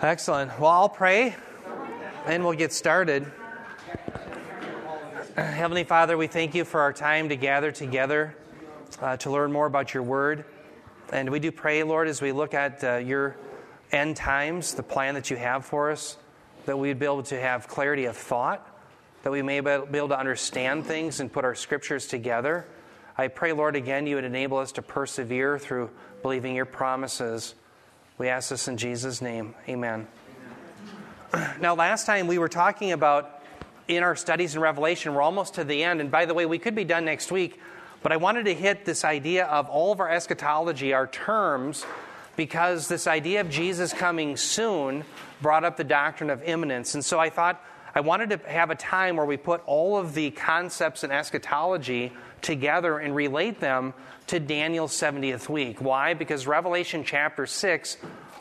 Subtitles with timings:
[0.00, 0.60] Excellent.
[0.60, 1.34] Well, I'll pray
[2.24, 3.32] and we'll get started.
[5.34, 8.36] Heavenly Father, we thank you for our time to gather together
[9.02, 10.44] uh, to learn more about your word.
[11.12, 13.36] And we do pray, Lord, as we look at uh, your
[13.90, 16.16] end times, the plan that you have for us,
[16.66, 18.64] that we'd be able to have clarity of thought,
[19.24, 22.64] that we may be able to understand things and put our scriptures together.
[23.16, 25.90] I pray, Lord, again, you would enable us to persevere through
[26.22, 27.56] believing your promises.
[28.18, 29.54] We ask this in Jesus' name.
[29.68, 30.08] Amen.
[31.60, 33.44] Now, last time we were talking about
[33.86, 36.00] in our studies in Revelation, we're almost to the end.
[36.00, 37.60] And by the way, we could be done next week,
[38.02, 41.86] but I wanted to hit this idea of all of our eschatology, our terms,
[42.34, 45.04] because this idea of Jesus coming soon
[45.40, 46.96] brought up the doctrine of imminence.
[46.96, 47.64] And so I thought
[47.94, 52.12] I wanted to have a time where we put all of the concepts in eschatology
[52.42, 53.94] together and relate them
[54.28, 55.80] to Daniel's 70th week.
[55.80, 56.14] Why?
[56.14, 57.96] Because Revelation chapter 6,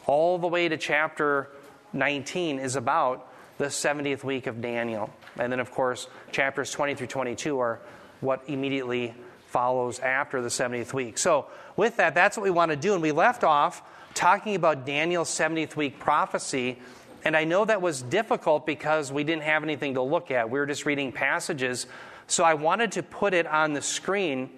[0.05, 1.49] all the way to chapter
[1.93, 5.09] 19, is about the 70th week of Daniel.
[5.39, 7.79] And then, of course, chapters 20 through 22 are
[8.19, 9.13] what immediately
[9.47, 11.17] follows after the 70th week.
[11.17, 12.93] So, with that, that's what we want to do.
[12.93, 13.81] And we left off
[14.13, 16.79] talking about Daniel's 70th week prophecy.
[17.23, 20.49] And I know that was difficult because we didn't have anything to look at.
[20.49, 21.87] We were just reading passages.
[22.27, 24.49] So I wanted to put it on the screen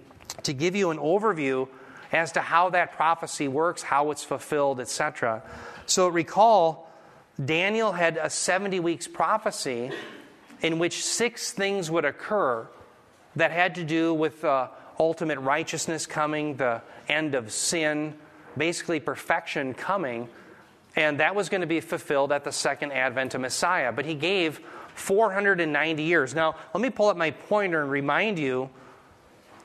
[0.43, 1.67] to give you an overview
[2.11, 5.43] as to how that prophecy works, how it's fulfilled, etc.
[5.85, 6.91] So recall,
[7.43, 9.91] Daniel had a 70 weeks prophecy
[10.61, 12.67] in which six things would occur
[13.35, 14.67] that had to do with uh,
[14.99, 18.15] ultimate righteousness coming, the end of sin,
[18.57, 20.27] basically perfection coming.
[20.95, 23.91] And that was going to be fulfilled at the second advent of Messiah.
[23.91, 24.59] But he gave
[24.99, 26.35] 490 years.
[26.35, 28.69] Now, let me pull up my pointer and remind you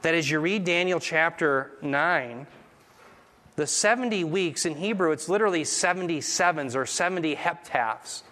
[0.03, 2.47] that as you read Daniel chapter 9,
[3.57, 8.23] the 70 weeks in Hebrew, it's literally 77s or 70 heptads.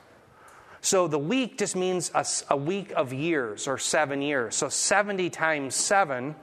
[0.81, 4.57] So the week just means a, a, week of years or seven years.
[4.57, 6.35] So 70 times seven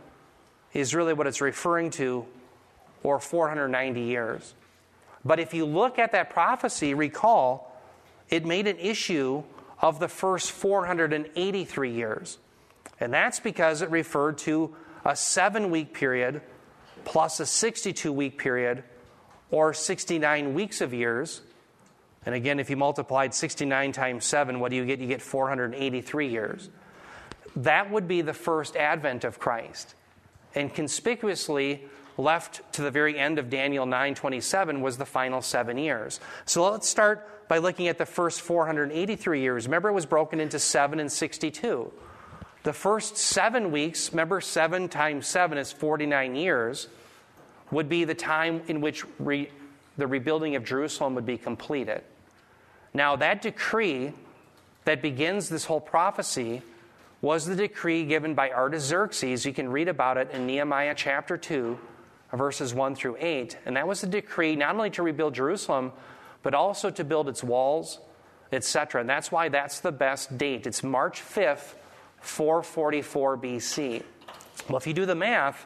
[0.73, 2.25] is really what it's referring to,
[3.03, 4.53] or 490 years.
[5.25, 7.77] But if you look at that prophecy, recall,
[8.29, 9.43] it made an issue
[9.81, 12.37] of the first 483 years.
[12.99, 14.75] And that's because it referred to
[15.05, 16.41] a seven week period
[17.05, 18.83] plus a 62 week period
[19.51, 21.41] or 69 weeks of years.
[22.25, 24.99] And again, if you multiplied 69 times 7, what do you get?
[24.99, 26.69] You get 483 years.
[27.55, 29.95] That would be the first advent of Christ.
[30.53, 31.85] And conspicuously
[32.17, 36.19] left to the very end of Daniel 9:27 was the final 7 years.
[36.45, 39.65] So let's start by looking at the first 483 years.
[39.65, 41.91] Remember it was broken into 7 and 62.
[42.63, 46.87] The first 7 weeks, remember 7 times 7 is 49 years,
[47.71, 49.49] would be the time in which re,
[49.97, 52.03] the rebuilding of Jerusalem would be completed.
[52.93, 54.13] Now, that decree
[54.85, 56.61] that begins this whole prophecy
[57.21, 59.45] was the decree given by Artaxerxes.
[59.45, 61.77] You can read about it in Nehemiah chapter 2,
[62.33, 63.57] verses 1 through 8.
[63.65, 65.91] And that was the decree not only to rebuild Jerusalem,
[66.43, 67.99] but also to build its walls,
[68.51, 69.01] etc.
[69.01, 70.65] And that's why that's the best date.
[70.65, 71.75] It's March 5th,
[72.21, 74.03] 444 BC.
[74.67, 75.65] Well, if you do the math,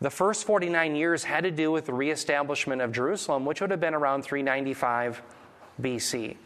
[0.00, 3.80] the first 49 years had to do with the reestablishment of Jerusalem, which would have
[3.80, 5.22] been around 395
[5.80, 6.36] BC.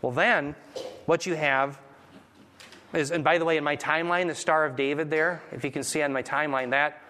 [0.00, 0.54] Well, then,
[1.04, 1.78] what you have
[2.92, 5.70] is, and by the way, in my timeline, the Star of David there, if you
[5.70, 7.02] can see on my timeline, that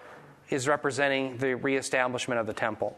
[0.49, 2.97] is representing the reestablishment of the temple,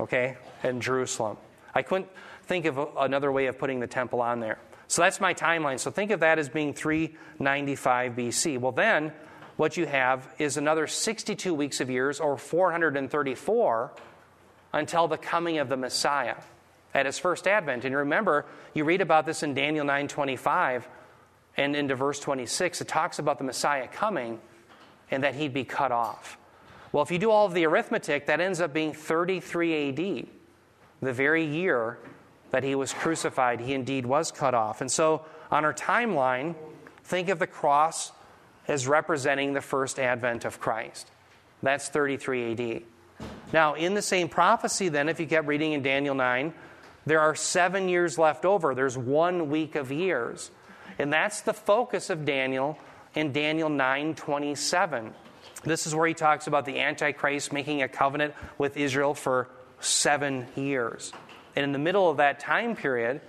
[0.00, 1.36] okay, in Jerusalem.
[1.78, 2.08] I couldn't
[2.42, 4.58] think of another way of putting the temple on there.
[4.88, 5.78] So that's my timeline.
[5.78, 8.58] So think of that as being 395 BC.
[8.58, 9.12] Well, then,
[9.56, 13.92] what you have is another 62 weeks of years, or 434,
[14.72, 16.36] until the coming of the Messiah
[16.94, 17.84] at his first advent.
[17.84, 20.88] And remember, you read about this in Daniel 9:25
[21.56, 22.80] and into verse 26.
[22.80, 24.40] It talks about the Messiah coming
[25.12, 26.38] and that he'd be cut off.
[26.90, 30.28] Well, if you do all of the arithmetic, that ends up being 33 AD,
[31.00, 31.98] the very year
[32.50, 33.60] that he was crucified.
[33.60, 34.80] He indeed was cut off.
[34.80, 36.54] And so, on our timeline,
[37.04, 38.12] think of the cross
[38.66, 41.10] as representing the first advent of Christ.
[41.62, 42.82] That's 33 AD.
[43.52, 46.52] Now, in the same prophecy, then, if you kept reading in Daniel 9,
[47.06, 48.74] there are seven years left over.
[48.74, 50.50] There's one week of years.
[50.98, 52.78] And that's the focus of Daniel
[53.14, 55.14] in Daniel 9 27.
[55.64, 59.48] This is where he talks about the Antichrist making a covenant with Israel for
[59.80, 61.12] seven years.
[61.56, 63.20] And in the middle of that time period,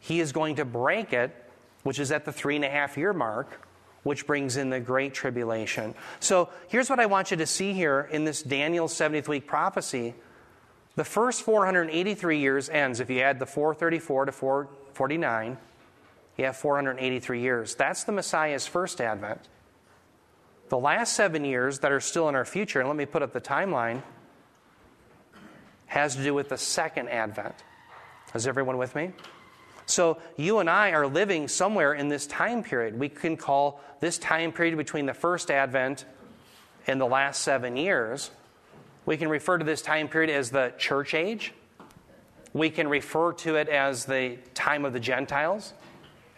[0.00, 1.34] he is going to break it,
[1.82, 3.66] which is at the three and a half year mark,
[4.02, 5.94] which brings in the great tribulation.
[6.18, 10.14] So here's what I want you to see here in this Daniel 70th week prophecy.
[10.96, 13.00] The first 483 years ends.
[13.00, 15.56] If you add the 434 to 449,
[16.36, 17.74] you have 483 years.
[17.74, 19.40] That's the Messiah's first advent.
[20.68, 23.32] The last seven years that are still in our future, and let me put up
[23.32, 24.02] the timeline,
[25.92, 27.54] has to do with the second advent.
[28.34, 29.12] Is everyone with me?
[29.84, 32.98] So you and I are living somewhere in this time period.
[32.98, 36.06] We can call this time period between the first advent
[36.86, 38.30] and the last seven years.
[39.04, 41.52] We can refer to this time period as the church age.
[42.54, 45.74] We can refer to it as the time of the Gentiles,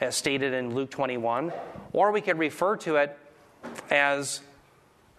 [0.01, 1.53] as stated in Luke 21.
[1.93, 3.17] Or we could refer to it
[3.89, 4.41] as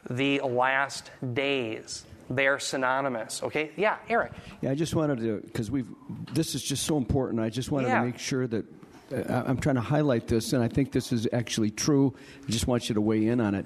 [0.09, 2.03] the last days.
[2.29, 3.43] They're synonymous.
[3.43, 3.71] Okay?
[3.75, 4.31] Yeah, Eric.
[4.61, 5.87] Yeah, I just wanted to, because we've,
[6.33, 7.39] this is just so important.
[7.41, 7.99] I just wanted Yeah.
[7.99, 8.65] to make sure that
[9.11, 12.15] I'm trying to highlight this, and I think this is actually true.
[12.47, 13.65] I just want you to weigh in on it.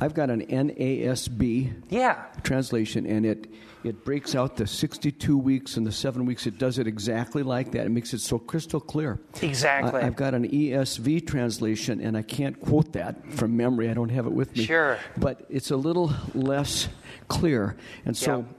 [0.00, 2.24] I've got an NASB Yeah.
[2.42, 3.48] translation, and it
[3.84, 6.48] it breaks out the 62 weeks and the seven weeks.
[6.48, 7.86] It does it exactly like that.
[7.86, 9.20] It makes it so crystal clear.
[9.40, 10.00] Exactly.
[10.00, 13.88] I, have got an ESV translation, and I can't quote that from memory.
[13.88, 14.64] I don't have it with me.
[14.64, 14.98] Sure.
[15.16, 16.88] But it's a little less
[17.28, 18.38] clear, and so.
[18.38, 18.54] Yeah.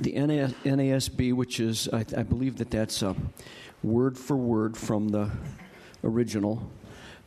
[0.00, 3.14] The NAS, NASB, which is, I, I believe that that's a
[3.82, 5.30] word for word from the
[6.04, 6.70] original,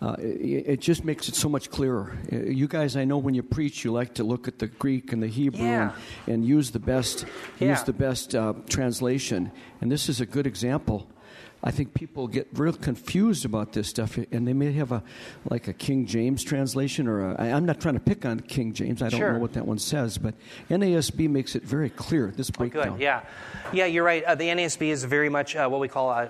[0.01, 2.17] uh, it, it just makes it so much clearer.
[2.31, 5.13] Uh, You guys, I know when you preach, you like to look at the Greek
[5.13, 5.91] and the Hebrew Yeah.
[6.27, 7.25] and, and use the best,
[7.59, 7.69] Yeah.
[7.69, 9.51] use the best uh, translation.
[9.81, 11.07] And this is a good example.
[11.63, 15.01] I think people get real confused about this stuff, and they may have a
[15.49, 19.01] like a King James translation, or I, I'm not trying to pick on King James.
[19.01, 19.33] I don't Sure.
[19.33, 20.35] know what that one says, but
[20.69, 22.31] NASB makes it very clear.
[22.35, 22.97] This breakdown.
[22.97, 23.01] Good.
[23.01, 23.21] Yeah.
[23.73, 24.23] Yeah, you're right.
[24.23, 26.29] Uh, the NASB is very much uh, what we call a,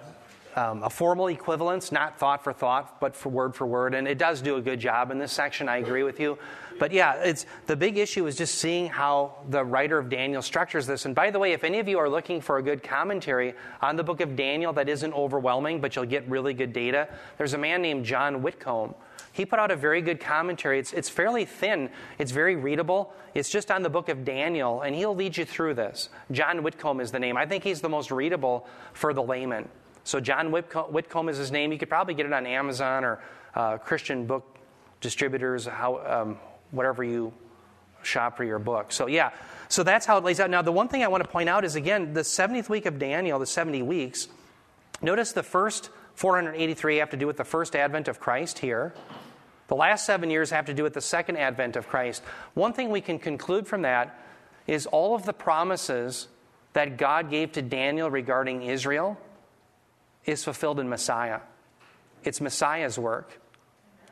[0.56, 3.94] um, a formal equivalence, not thought for thought, but for word for word.
[3.94, 5.68] And it does do a good job in this section.
[5.68, 6.38] I agree with you.
[6.80, 10.88] But yeah, it's the big issue is just seeing how the writer of Daniel structures
[10.88, 11.06] this.
[11.06, 13.96] And by the way, if any of you are looking for a good commentary on
[13.96, 17.58] the book of Daniel that isn't overwhelming, but you'll get really good data, there's a
[17.58, 18.94] man named John Whitcomb.
[19.32, 20.80] He put out a very good commentary.
[20.80, 23.14] It's, it's fairly thin, it's very readable.
[23.34, 26.08] It's just on the book of Daniel, and he'll lead you through this.
[26.32, 27.36] John Whitcomb is the name.
[27.36, 29.68] I think he's the most readable for the layman.
[30.06, 31.72] So, John Whitcomb, is his name.
[31.72, 33.20] You could probably get it on Amazon or
[33.56, 34.58] uh, Christian book
[35.02, 36.38] distributors, how, um,
[36.70, 37.34] whatever you
[38.04, 38.92] shop for your book.
[38.92, 39.32] So, yeah,
[39.68, 40.52] so that's how it lays out.
[40.52, 43.00] Now, the one thing I want to point out is again, the 70th week of
[43.00, 44.28] Daniel, the 70 weeks,
[45.02, 48.94] notice the first 483 have to do with the first advent of Christ here.
[49.70, 52.22] The last seven years have to do with the second advent of Christ.
[52.54, 54.20] One thing we can conclude from that
[54.68, 56.28] is all of the promises
[56.74, 59.18] that God gave to Daniel regarding Israel
[60.26, 61.40] is fulfilled in Messiah.
[62.24, 63.40] It's Messiah's work.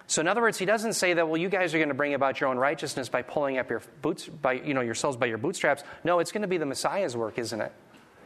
[0.07, 2.13] So in other words, he doesn't say that, well, you guys are going to bring
[2.13, 5.37] about your own righteousness by pulling up your boots by you know yourselves by your
[5.37, 5.83] bootstraps.
[6.03, 7.71] No, it's going to be the Messiah's work, isn't it?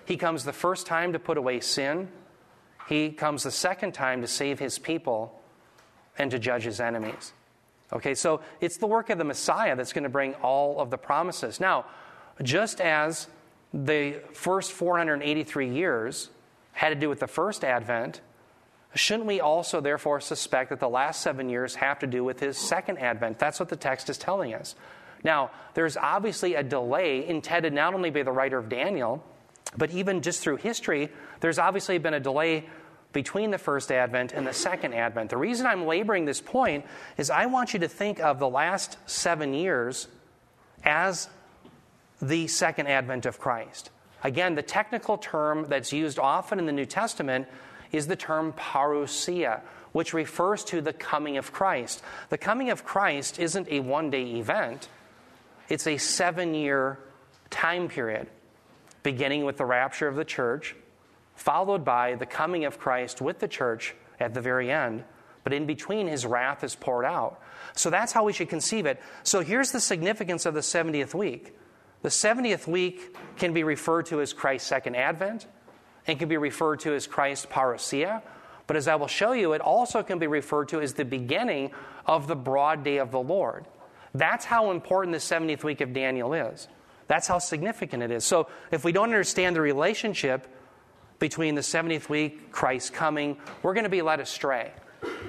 [0.05, 2.09] He comes the first time to put away sin.
[2.89, 5.41] He comes the second time to save his people
[6.17, 7.33] and to judge his enemies.
[7.93, 10.97] Okay, so it's the work of the Messiah that's going to bring all of the
[10.97, 11.59] promises.
[11.59, 11.85] Now,
[12.41, 13.27] just as
[13.73, 16.29] the first 483 years
[16.77, 18.21] had to do with the first advent,
[18.93, 22.55] shouldn't we also therefore suspect that the last seven years have to do with his
[22.55, 23.39] second advent?
[23.39, 24.75] That's what the text is telling us.
[25.23, 29.23] Now, there's obviously a delay intended not only by the writer of Daniel,
[29.75, 31.09] but even just through history,
[31.39, 32.69] there's obviously been a delay
[33.11, 35.31] between the first advent and the second advent.
[35.31, 36.85] The reason I'm laboring this point
[37.17, 40.09] is I want you to think of the last seven years
[40.83, 41.27] as
[42.21, 43.89] the second advent of Christ.
[44.23, 47.47] Again, the technical term that's used often in the New Testament
[47.91, 52.01] is the term parousia, which refers to the coming of Christ.
[52.29, 54.89] The coming of Christ isn't a one day event,
[55.69, 56.99] it's a seven year
[57.49, 58.27] time period,
[59.03, 60.75] beginning with the rapture of the church,
[61.35, 65.03] followed by the coming of Christ with the church at the very end.
[65.43, 67.41] But in between, his wrath is poured out.
[67.73, 68.99] So that's how we should conceive it.
[69.23, 71.56] So here's the significance of the 70th week.
[72.01, 75.47] The 70th week can be referred to as Christ's second advent
[76.05, 78.21] and can be referred to as Christ's parousia.
[78.65, 81.71] But as I will show you, it also can be referred to as the beginning
[82.05, 83.65] of the broad day of the Lord.
[84.13, 86.67] That's how important the 70th week of Daniel is.
[87.07, 88.25] That's how significant it is.
[88.25, 90.47] So if we don't understand the relationship
[91.19, 94.71] between the 70th week, Christ coming, we're going to be led astray.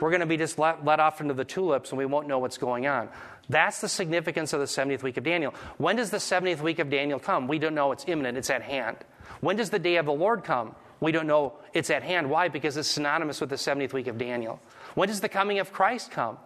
[0.01, 2.39] We're going to be just let, let off into the tulips and we won't know
[2.39, 3.09] what's going on.
[3.49, 5.55] That's the significance of the 70th week of Daniel.
[5.79, 7.49] When does the 70th week of Daniel come?
[7.49, 7.93] We don't know.
[7.93, 8.99] It's imminent, it's at hand.
[9.41, 10.75] When does the day of the Lord come?
[11.01, 11.55] We don't know.
[11.73, 12.29] It's at hand.
[12.29, 12.49] Why?
[12.49, 14.61] Because it's synonymous with the 70th week of Daniel.
[14.95, 16.39] When does the coming of Christ come?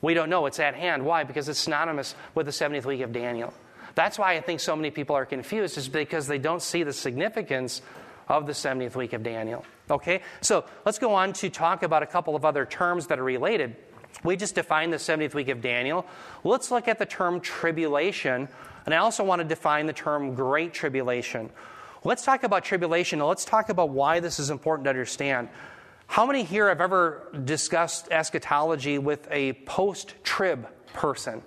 [0.00, 0.46] We don't know.
[0.46, 1.04] It's at hand.
[1.04, 1.24] Why?
[1.24, 3.52] Because it's synonymous with the 70th week of Daniel.
[3.96, 6.92] That's why I think so many people are confused, is because they don't see the
[6.92, 7.82] significance
[8.28, 9.64] of the 70th week of Daniel.
[9.90, 13.24] Okay, so let's go on to talk about a couple of other terms that are
[13.24, 13.76] related.
[14.24, 16.06] We just defined the 70th week of Daniel.
[16.42, 18.48] Let's look at the term tribulation,
[18.84, 21.50] and I also want to define the term great tribulation.
[22.04, 25.48] Let's talk about tribulation, and let's talk about why this is important to understand.
[26.06, 31.42] How many here have ever discussed eschatology with a post trib person?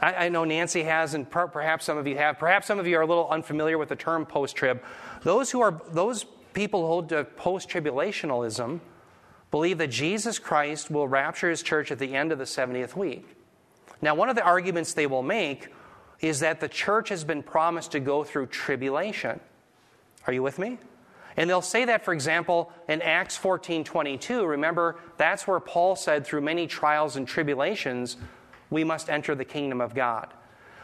[0.00, 2.38] I, I, know Nancy has, and per, perhaps some of you have.
[2.38, 4.82] Perhaps some of you are a little unfamiliar with the term post trib.
[5.22, 8.80] Those who are those people who hold to post tribulationalism
[9.52, 13.24] believe that Jesus Christ will rapture his church at the end of the 70th week.
[14.00, 15.68] Now, one of the arguments they will make
[16.20, 19.38] is that the church has been promised to go through tribulation.
[20.26, 20.78] Are you with me?
[21.36, 24.44] And they'll say that, for example, in Acts 14 22.
[24.44, 28.16] Remember, that's where Paul said, through many trials and tribulations,
[28.70, 30.28] we must enter the kingdom of God.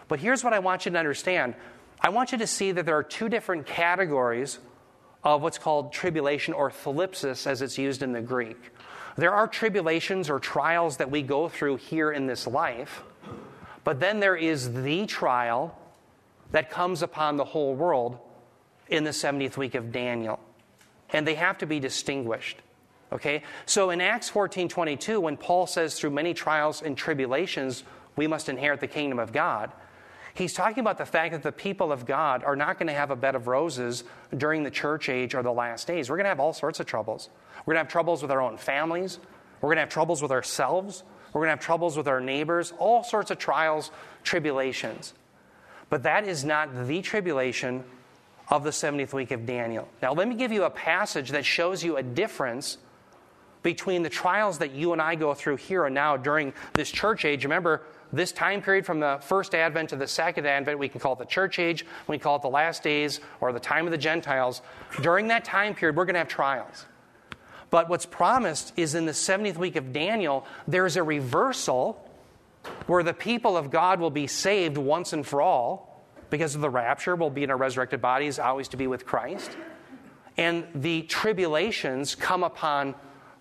[0.09, 1.55] But here's what I want you to understand
[2.01, 4.59] I want you to see that there are two different categories
[5.35, 8.73] of what's called tribulation or thlipsis as it's used in the Greek.
[9.17, 13.03] There are tribulations or trials that we go through here in this life,
[13.85, 15.79] but then there is the trial
[16.53, 18.19] that comes upon the whole world
[18.89, 20.41] in the 70th week of Daniel.
[21.11, 22.59] And they have to be distinguished.
[23.13, 23.43] Okay?
[23.67, 27.85] So in Acts 14 22, when Paul says, through many trials and tribulations,
[28.17, 29.73] we must inherit the kingdom of God,
[30.39, 33.11] he's talking about the fact that the people of God are not going to have
[33.11, 34.05] a bed of roses
[34.37, 36.09] during the church age or the last days.
[36.09, 37.29] We're going to have all sorts of troubles.
[37.67, 39.19] We're going to have troubles with our own families.
[39.61, 41.03] We're going to have troubles with ourselves.
[41.33, 43.91] We're going to have troubles with our neighbors, all sorts of trials,
[44.23, 45.13] tribulations.
[45.91, 47.85] But that is not the tribulation
[48.49, 49.89] of the 70th week of Daniel.
[50.01, 52.79] Now, let me give you a passage that shows you a difference
[53.63, 57.25] between the trials that you and I go through here and now during this church
[57.25, 57.45] age.
[57.45, 61.13] Remember, this time period from the first advent to the second advent, we can call
[61.13, 63.99] it the church age, we call it the last days, or the time of the
[63.99, 64.63] Gentiles.
[65.03, 66.87] During that time period, we're going to have trials.
[67.71, 72.05] But what's promised is in the 70th week of Daniel, there's a reversal
[72.87, 76.71] where the people of God will be saved once and for all because of the
[76.71, 77.15] rapture.
[77.15, 79.57] We'll be in our resurrected bodies, always to be with Christ.
[80.37, 82.95] And the tribulations come upon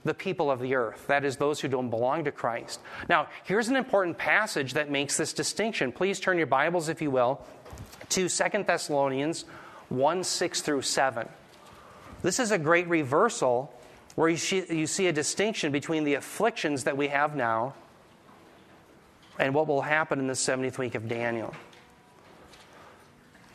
[0.08, 1.06] the people of the earth.
[1.08, 2.80] That is, those who don't belong to Christ.
[3.08, 5.92] Now, here's an important passage that makes this distinction.
[5.92, 7.46] Please turn your Bibles, if you will,
[8.10, 9.46] to Second Thessalonians
[9.90, 11.30] 1 6 through 7.
[12.24, 13.72] This is a great reversal
[14.16, 17.76] where you see, you see a distinction between the afflictions that we have now
[19.38, 21.54] and what will happen in the 70th week of Daniel.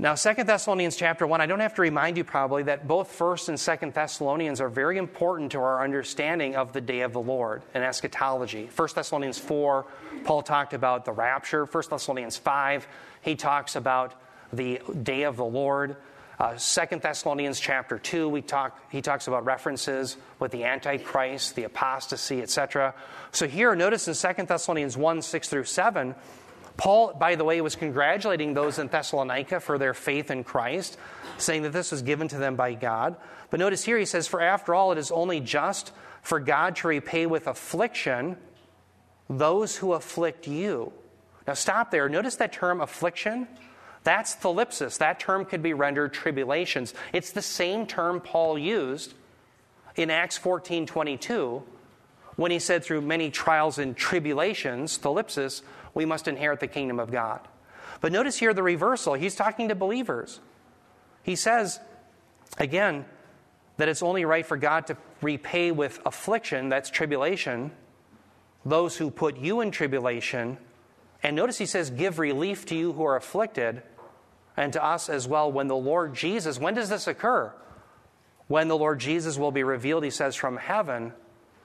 [0.02, 3.50] Now, Second Thessalonians chapter 1, I don't have to remind you probably that both 1st
[3.50, 7.62] and 2nd Thessalonians are very important to our understanding of the day of the Lord
[7.72, 8.68] and eschatology.
[8.74, 9.86] 1 Thessalonians 4,
[10.24, 11.66] Paul talked about the rapture.
[11.66, 12.88] 1 Thessalonians 5,
[13.20, 14.14] he talks about
[14.52, 15.94] the day of the Lord.
[16.40, 21.62] Uh, 2 Thessalonians chapter 2, we talk, he talks about references with the Antichrist, the
[21.62, 22.92] apostasy, etc.
[23.30, 26.16] So here, notice in 2 Thessalonians 1, 6 through 7,
[26.76, 30.98] Paul, by the way, was congratulating those in Thessalonica for their faith in Christ,
[31.38, 33.16] saying that this was given to them by God.
[33.50, 36.88] But notice here he says, For after all, it is only just for God to
[36.88, 38.36] repay with affliction
[39.28, 40.92] those who afflict you.
[41.46, 42.08] Now stop there.
[42.08, 43.48] Notice that term affliction.
[44.04, 44.98] That's thlipsis.
[44.98, 46.94] That term could be rendered tribulations.
[47.12, 49.14] It's the same term Paul used
[49.96, 51.62] in Acts 14 22
[52.36, 55.62] when he said, through many trials and tribulations, thlipsis,
[55.94, 57.40] we must inherit the kingdom of God.
[58.00, 59.14] But notice here the reversal.
[59.14, 60.40] He's talking to believers.
[61.22, 61.78] He says,
[62.58, 63.04] again,
[63.76, 67.70] that it's only right for God to repay with affliction, that's tribulation,
[68.64, 70.58] those who put you in tribulation.
[71.22, 73.82] And notice he says, give relief to you who are afflicted,
[74.56, 77.52] and to us as well when the Lord Jesus, when does this occur?
[78.48, 81.12] When the Lord Jesus will be revealed, he says, from heaven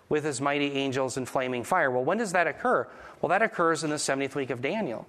[0.10, 1.92] with his mighty angels in flaming fire.
[1.92, 2.88] Well, when does that occur?
[3.22, 5.08] Well, that occurs in the 70th week of Daniel.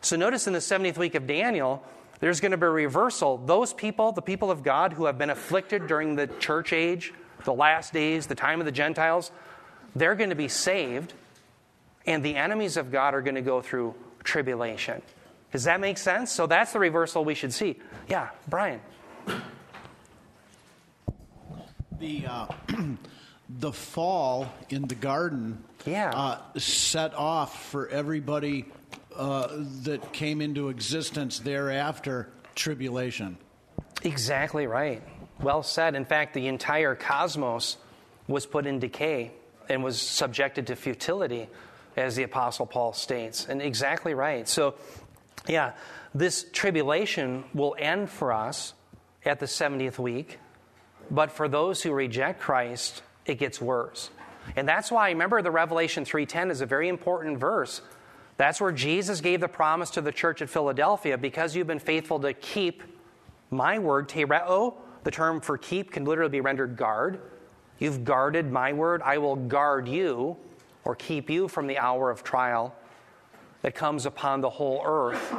[0.00, 1.82] So notice in the 70th week of Daniel,
[2.20, 3.38] there's going to be a reversal.
[3.38, 7.12] Those people, the people of God who have been afflicted during the church age,
[7.44, 9.30] the last days, the time of the Gentiles,
[9.94, 11.12] they're going to be saved,
[12.06, 15.02] and the enemies of God are going to go through tribulation.
[15.52, 16.32] Does that make sense?
[16.32, 17.78] So that's the reversal we should see.
[18.08, 18.80] Yeah, Brian.
[22.00, 22.46] The uh,
[23.58, 26.10] the fall in the garden yeah.
[26.10, 28.66] uh, set off for everybody
[29.16, 29.48] uh,
[29.82, 33.36] that came into existence thereafter tribulation.
[34.02, 35.02] Exactly right.
[35.40, 35.94] Well said.
[35.94, 37.76] In fact, the entire cosmos
[38.26, 39.32] was put in decay
[39.68, 41.48] and was subjected to futility,
[41.96, 43.46] as the Apostle Paul states.
[43.48, 44.48] And exactly right.
[44.48, 44.74] So
[45.46, 45.72] Yeah,
[46.14, 48.74] this tribulation will end for us
[49.24, 50.38] at the 70th week,
[51.10, 54.10] but for those who reject Christ, it gets worse.
[54.56, 57.80] And that's why remember the Revelation 3:10 is a very important verse.
[58.36, 62.18] That's where Jesus gave the promise to the church at Philadelphia because you've been faithful
[62.20, 62.82] to keep
[63.50, 67.20] my word, tereo, the term for keep can literally be rendered guard.
[67.78, 70.36] You've guarded my word, I will guard you
[70.84, 72.74] or keep you from the hour of trial
[73.62, 75.34] that comes upon the whole earth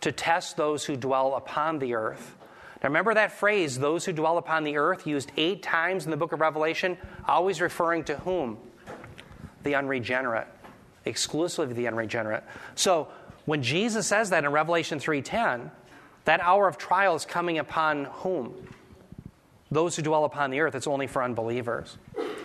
[0.00, 2.36] to test those who dwell upon the earth.
[2.84, 6.18] Now, remember that phrase, those who dwell upon the earth, used eight times in the
[6.18, 8.58] book of Revelation, always referring to whom?
[9.62, 10.46] The unregenerate,
[11.06, 12.44] exclusively the unregenerate.
[12.74, 13.08] So,
[13.46, 15.70] when Jesus says that in Revelation 3:10,
[16.26, 18.68] that hour of trial is coming upon whom?
[19.70, 20.74] Those who dwell upon the earth.
[20.74, 21.96] It's only for unbelievers.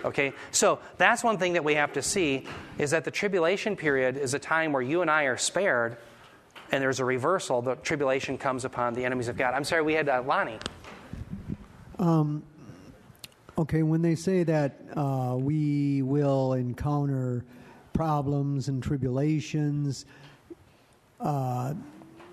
[0.06, 0.32] Okay?
[0.52, 4.34] So, that's one thing that we have to see is that the tribulation period is
[4.34, 5.98] a time where you and I are spared
[6.72, 7.62] and there's a reversal.
[7.62, 9.54] The tribulation comes upon the enemies of God.
[9.54, 10.60] I'm sorry, we had uh, Lonnie.
[11.98, 12.44] Um,
[13.58, 17.44] okay, when they say that uh, we will encounter
[17.94, 20.06] problems and tribulations
[21.20, 21.74] uh,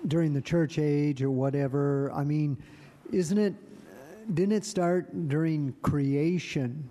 [0.07, 2.57] during the church age or whatever, I mean,
[3.11, 3.53] isn't it,
[4.33, 6.89] didn't it start during creation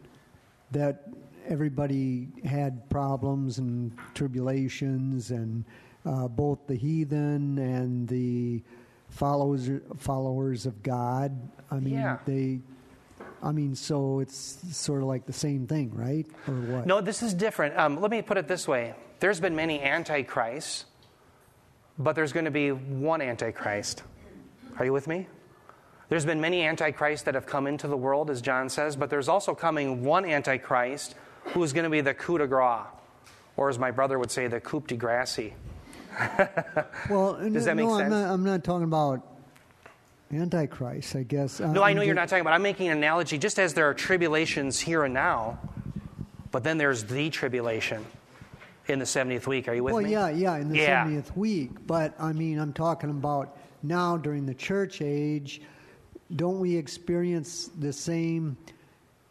[0.72, 1.04] that
[1.48, 5.64] everybody had problems and tribulations and
[6.06, 8.62] uh, both the heathen and the
[9.10, 11.32] followers followers of God.
[11.70, 12.18] I mean, Yeah.
[12.24, 12.60] they.
[13.42, 16.26] I mean, so it's sort of like the same thing, right?
[16.48, 16.86] Or what?
[16.86, 17.76] No, this is different.
[17.76, 20.86] Um, let me put it this way there's been many antichrists,
[21.98, 24.02] but there's going to be one antichrist.
[24.78, 25.26] Are you with me?
[26.08, 29.28] There's been many antichrists that have come into the world, as John says, but there's
[29.28, 31.14] also coming one antichrist
[31.46, 32.84] who is going to be the coup de grace,
[33.56, 35.50] or as my brother would say, the coup de grace.
[37.10, 38.12] Well, Does that make no, sense?
[38.12, 39.22] I'm not, I'm not talking about
[40.32, 41.60] Antichrist, I guess.
[41.60, 42.54] No, I know you're not talking about.
[42.54, 43.38] I'm making an analogy.
[43.38, 45.58] Just as there are tribulations here and now,
[46.50, 48.04] but then there's the tribulation
[48.88, 49.68] in the 70th week.
[49.68, 50.14] Are you with me?
[50.14, 50.40] Well, me?
[50.40, 51.06] yeah, yeah, in the Yeah.
[51.06, 51.86] 70th week.
[51.86, 55.60] But I mean, I'm talking about now during the church age.
[56.34, 58.56] Don't we experience the same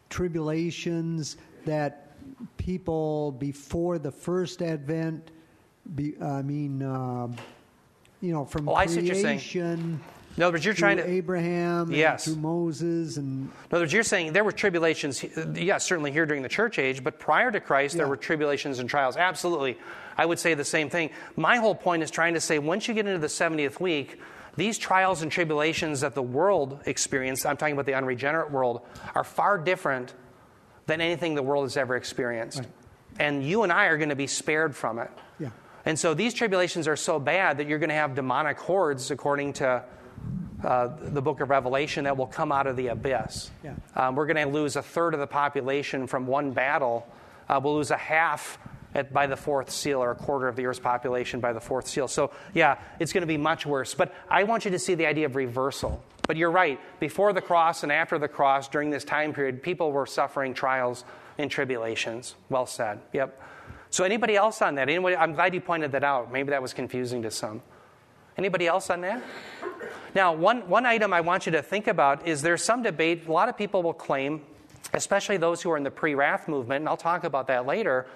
[0.08, 2.16] tribulations that
[2.56, 5.30] people before the first advent?
[5.94, 7.36] Be, I mean, um
[8.20, 9.38] you know, from Oh, I see what you're saying.
[9.38, 10.00] creation.
[10.38, 11.08] No, but you're trying to.
[11.08, 12.24] Abraham, Yes.
[12.24, 16.42] through Moses, and In other words, you're saying there were tribulations, yes, certainly here during
[16.42, 19.16] the church age, but prior to Christ, there were tribulations and trials.
[19.16, 19.78] Absolutely.
[20.18, 21.10] I would say the same thing.
[21.36, 24.20] My whole point is trying to say once you get into the 70th week,
[24.56, 28.80] these trials and tribulations that the world experienced, I'm talking about the unregenerate world,
[29.14, 30.14] are far different
[30.86, 32.62] than anything the world has ever experienced.
[33.18, 35.10] And you and I are going to be spared from it.
[35.86, 39.54] And so these tribulations are so bad that you're going to have demonic hordes, according
[39.54, 39.84] to
[40.64, 43.50] uh, the book of Revelation, that will come out of the abyss.
[43.62, 43.74] Yeah.
[43.94, 47.06] Um, we're going to lose a third of the population from one battle.
[47.48, 48.58] Uh, we'll lose a half
[48.96, 51.86] at, by the fourth seal, or a quarter of the earth's population by the fourth
[51.86, 52.08] seal.
[52.08, 53.94] So, yeah, it's going to be much worse.
[53.94, 56.02] But I want you to see the idea of reversal.
[56.26, 56.80] But you're right.
[56.98, 61.04] Before the cross and after the cross, during this time period, people were suffering trials
[61.38, 62.34] and tribulations.
[62.48, 62.98] Well said.
[63.12, 63.40] Yep.
[63.90, 64.88] So, anybody else on that?
[64.88, 66.32] Anybody, I'm glad you pointed that out.
[66.32, 67.62] Maybe that was confusing to some.
[68.36, 69.22] Anybody else on that?
[70.14, 73.26] Now, one, one item I want you to think about is there's some debate.
[73.26, 74.42] A lot of people will claim,
[74.92, 78.06] especially those who are in the pre wrath movement, and I'll talk about that later,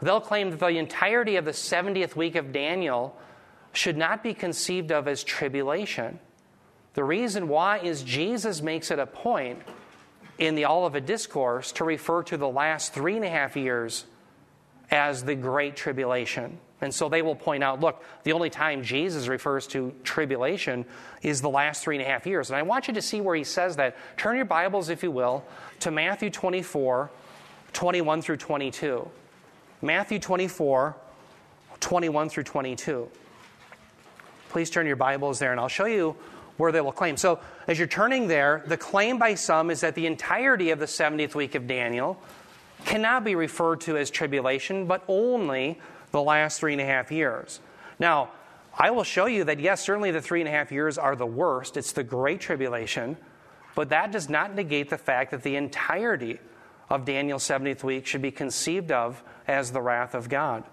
[0.00, 3.16] they'll claim that the entirety of the 70th week of Daniel
[3.72, 6.18] should not be conceived of as tribulation.
[6.94, 9.62] The reason why is Jesus makes it a point
[10.38, 14.04] in the Olivet Discourse to refer to the last three and a half years
[14.90, 16.58] as the Great Tribulation.
[16.80, 20.84] And so they will point out look, the only time Jesus refers to tribulation
[21.22, 22.50] is the last three and a half years.
[22.50, 23.96] And I want you to see where he says that.
[24.16, 25.44] Turn your Bibles, if you will,
[25.80, 27.10] to Matthew 24,
[27.72, 29.10] 21 through 22.
[29.82, 30.96] Matthew 24,
[31.80, 33.08] 21 through 22.
[34.50, 36.16] Please turn your Bibles there, and I'll show you
[36.56, 37.16] where they will claim.
[37.16, 40.86] So, as you're turning there, the claim by some is that the entirety of the
[40.86, 42.20] 70th week of Daniel
[42.84, 47.60] cannot be referred to as tribulation, but only the last three and a half years.
[47.98, 48.30] Now,
[48.78, 51.26] I will show you that, yes, certainly the three and a half years are the
[51.26, 51.76] worst.
[51.76, 53.16] It's the great tribulation,
[53.74, 56.38] but that does not negate the fact that the entirety
[56.88, 60.64] of Daniel's 70th week should be conceived of as the wrath of God.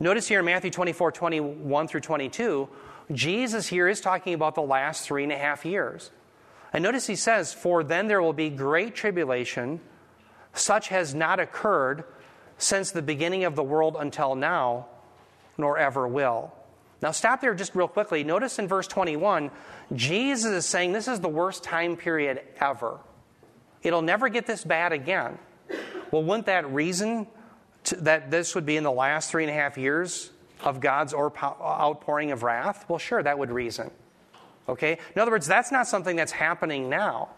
[0.00, 2.68] Notice here in Matthew 24, 21 through 22,
[3.12, 6.10] Jesus here is talking about the last three and a half years.
[6.72, 9.80] And notice he says, For then there will be great tribulation,
[10.54, 12.04] such has not occurred
[12.58, 14.86] since the beginning of the world until now,
[15.58, 16.52] nor ever will.
[17.02, 18.24] Now, stop there just real quickly.
[18.24, 19.50] Notice in verse 21,
[19.94, 22.98] Jesus is saying this is the worst time period ever.
[23.82, 25.38] It'll never get this bad again.
[26.10, 27.26] Well, wouldn't that reason
[27.84, 30.30] to, that this would be in the last three and a half years
[30.62, 32.86] of God's outpouring of wrath?
[32.88, 33.90] Well, sure, that would reason.
[34.68, 34.98] Okay?
[35.14, 37.28] In other words, that's not something that's happening now.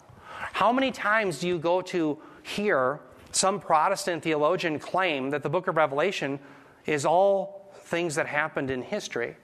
[0.53, 5.67] How many times do you go to hear some Protestant theologian claim that the book
[5.67, 6.39] of Revelation
[6.85, 9.35] is all things that happened in history?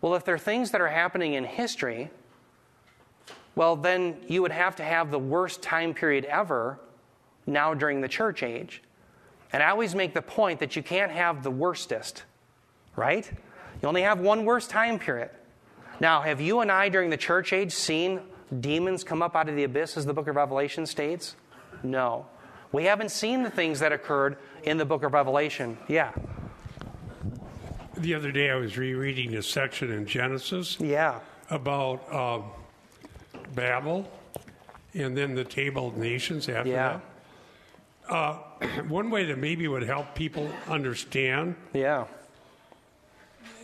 [0.00, 2.10] Well, if they're things that are happening in history,
[3.54, 6.78] well, then you would have to have the worst time period ever
[7.46, 8.82] now during the church age.
[9.52, 12.22] And I always make the point that you can't have the worstest,
[12.94, 13.28] right?
[13.82, 15.30] You only have one worst time period.
[16.00, 18.20] Now, have you and I during the church age seen
[18.60, 21.34] demons come up out of the abyss, as the book of Revelation states?
[21.82, 22.26] No.
[22.72, 25.78] We haven't seen the things that occurred in the book of Revelation.
[25.88, 26.12] Yeah.
[27.96, 30.78] The other day I was rereading a section in Genesis.
[30.78, 31.20] Yeah.
[31.50, 32.44] About um,
[33.54, 34.10] Babel
[34.94, 37.00] and then the table of nations after yeah.
[38.08, 38.14] that.
[38.14, 38.38] Uh,
[38.88, 41.54] one way that maybe would help people understand.
[41.72, 42.06] Yeah.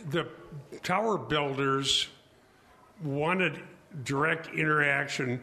[0.09, 0.27] The
[0.83, 2.07] tower builders
[3.03, 3.59] wanted
[4.03, 5.39] direct interaction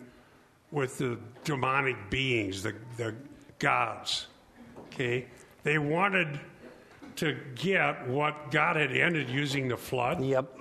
[0.71, 3.15] with the demonic beings, the, the
[3.63, 4.27] gods.
[4.89, 5.27] Okay?
[5.63, 6.39] They wanted
[7.17, 10.23] to get what God had ended using the flood.
[10.23, 10.59] Yep.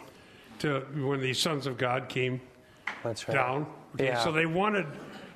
[0.60, 2.40] To when the sons of God came
[3.04, 3.34] That's right.
[3.34, 3.66] down.
[3.96, 4.06] Okay?
[4.06, 4.24] Yeah.
[4.24, 4.86] So they wanted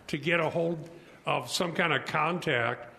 [0.08, 0.90] to get a hold
[1.26, 2.94] of some kind of contact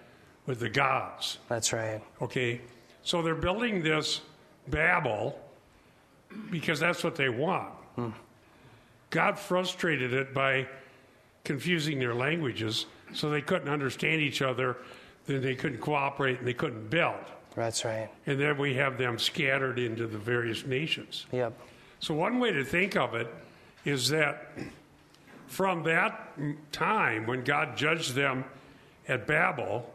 [0.47, 1.39] with the gods.
[1.49, 2.03] That's right.
[2.21, 2.61] Okay?
[3.03, 4.21] So they're building this
[4.67, 5.39] Babel
[6.51, 7.69] because that's what they want.
[7.95, 8.11] Hmm.
[9.11, 10.67] God frustrated it by
[11.45, 14.77] confusing their languages so they couldn't understand each other,
[15.27, 17.25] then they couldn't cooperate and they couldn't build.
[17.55, 18.11] That's right.
[18.27, 21.27] And then we have them scattered into the various nations.
[21.33, 21.59] Yep.
[22.01, 23.33] So, one way to think of it
[23.85, 24.53] is that
[25.47, 26.33] from that
[26.73, 28.45] time when God judged them
[29.09, 29.91] at Babel,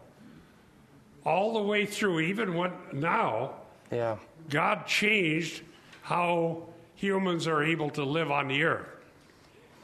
[1.23, 3.53] all the way through, even what now,
[3.91, 4.17] yeah.
[4.49, 5.61] God changed
[6.01, 6.63] how
[6.95, 8.87] humans are able to live on the earth.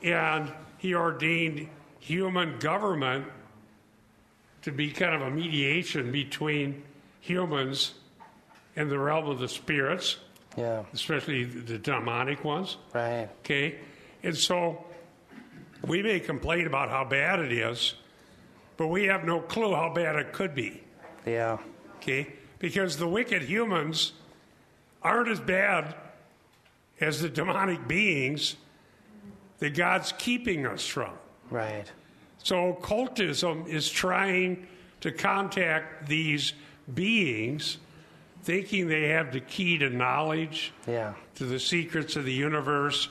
[0.01, 3.25] And He ordained human government
[4.63, 6.83] to be kind of a mediation between
[7.19, 7.93] humans
[8.75, 10.17] and the realm of the spirits,
[10.57, 10.83] Yeah.
[10.93, 12.77] especially the demonic ones.
[12.93, 13.29] Right.
[13.39, 13.79] Okay?
[14.23, 14.85] And so
[15.85, 17.95] we may complain about how bad it is,
[18.77, 20.83] but we have no clue how bad it could be.
[21.25, 21.57] Yeah.
[21.97, 22.33] Okay?
[22.59, 24.13] Because the wicked humans
[25.01, 25.95] aren't as bad
[26.99, 28.55] as the demonic beings
[29.59, 31.11] that God's keeping us from.
[31.49, 31.91] Right.
[32.43, 34.67] So occultism is trying
[35.01, 36.53] to contact these
[36.93, 37.77] beings,
[38.43, 41.13] thinking they have the key to knowledge, Yeah.
[41.35, 43.09] to the secrets of the universe,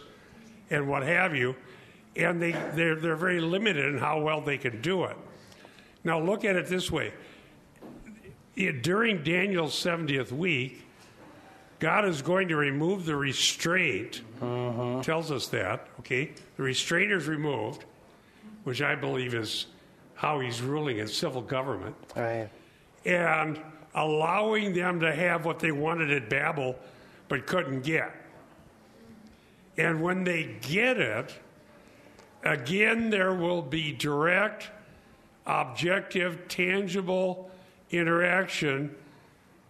[0.70, 1.54] and what have you.
[2.16, 5.16] And they, they're, they're very limited in how well they can do it.
[6.02, 7.12] Now, look at it this way
[8.54, 10.82] It- during Daniel's 70th week,
[11.78, 15.02] God is going to remove the restraint, mm-hmm.
[15.02, 16.30] tells us that, okay?
[16.56, 17.84] The restraint is removed,
[18.66, 19.66] which I believe is
[20.14, 22.48] how he's ruling in civil government Right.
[23.04, 23.60] and
[23.94, 26.76] allowing them to have what they wanted at Babel
[27.28, 28.10] but couldn't get.
[29.76, 31.32] And when they get it,
[32.42, 34.68] again, there will be direct,
[35.46, 37.48] objective, tangible
[37.92, 38.96] interaction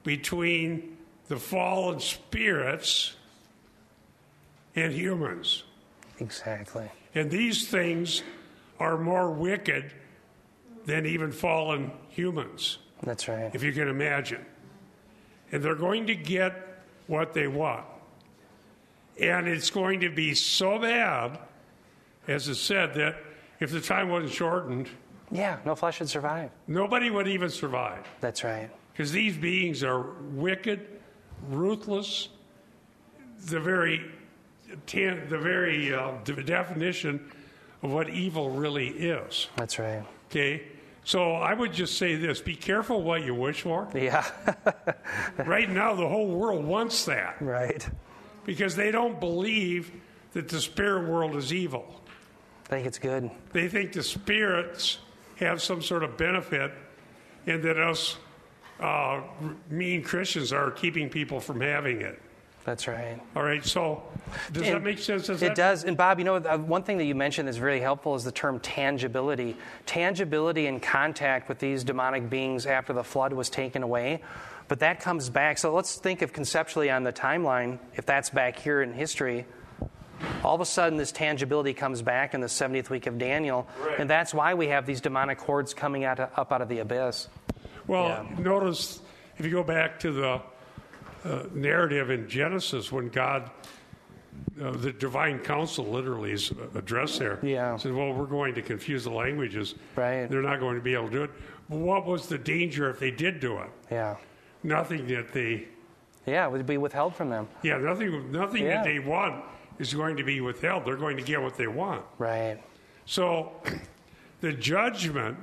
[0.04, 0.96] between
[1.28, 3.14] the fallen spirits
[4.74, 5.64] and humans.
[6.18, 6.88] Exactly.
[7.14, 8.22] And these things
[8.78, 9.92] are more wicked
[10.84, 13.50] than even fallen humans That's right.
[13.54, 14.44] if you can imagine.
[15.52, 16.54] And they're going to get
[17.06, 17.84] what they want.
[19.20, 21.38] And it's going to be so bad,
[22.28, 23.16] as it said, that
[23.60, 24.88] if the time wasn't shortened,
[25.30, 25.58] Yeah.
[25.64, 26.50] No flesh would survive.
[26.66, 28.06] nobody would even survive.
[28.20, 28.70] That's right.
[28.92, 30.86] Because these beings are wicked,
[31.48, 32.28] ruthless,
[33.46, 34.10] the very,
[34.86, 37.30] the very uh, definition
[37.82, 39.48] of what evil really is.
[39.56, 40.04] That's right.
[40.30, 40.62] Okay?
[41.04, 43.88] So I would just say this be careful what you wish for.
[43.94, 44.26] Yeah.
[45.46, 47.86] Right now, the whole world wants that right.
[48.44, 49.92] because they don't believe
[50.32, 52.00] that the spirit world is evil.
[52.66, 53.30] I think it's good.
[53.52, 54.98] They think the spirits
[55.36, 56.72] have some sort of benefit
[57.46, 58.16] and that us
[58.80, 59.22] uh,
[59.70, 62.20] mean Christians are keeping people from having it.
[62.66, 63.20] That's right.
[63.36, 64.02] All right, so
[64.50, 65.28] does And that make sense?
[65.28, 65.84] Does it does.
[65.84, 68.32] And Bob, you know, uh, one thing that you mentioned that's really helpful is the
[68.32, 69.56] term tangibility.
[69.86, 74.20] Tangibility in contact with these demonic beings after the flood was taken away.
[74.66, 75.58] But that comes back.
[75.58, 79.46] So let's think of conceptually on the timeline, if that's back here in history.
[80.42, 83.68] All of a sudden, this tangibility comes back in the 70th week of Daniel.
[83.80, 84.00] Right.
[84.00, 87.28] And that's why we have these demonic hordes coming out up out of the abyss.
[87.86, 88.42] Well, Yeah.
[88.42, 89.00] notice
[89.38, 90.40] if you go back to the
[91.26, 93.50] uh, narrative in Genesis when God,
[94.62, 97.38] uh, the divine council literally is addressed there.
[97.42, 97.76] Yeah.
[97.76, 99.74] Said, well, we're going to confuse the languages.
[99.96, 100.26] Right.
[100.30, 101.30] They're not going to be able to do it.
[101.68, 103.68] But what was the danger if they did do it?
[103.90, 104.16] Yeah.
[104.62, 105.66] Nothing that they,
[106.26, 107.48] Yeah, it would be withheld from them.
[107.62, 108.76] yeah, nothing, nothing Yeah.
[108.76, 109.44] that they want
[109.78, 110.84] is going to be withheld.
[110.84, 112.04] They're going to get what they want.
[112.18, 112.58] Right.
[113.04, 113.52] So
[114.40, 115.36] the judgment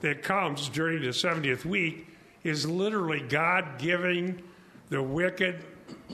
[0.00, 2.08] that comes during the 70th week
[2.42, 4.42] is literally God giving
[4.90, 5.64] the wicked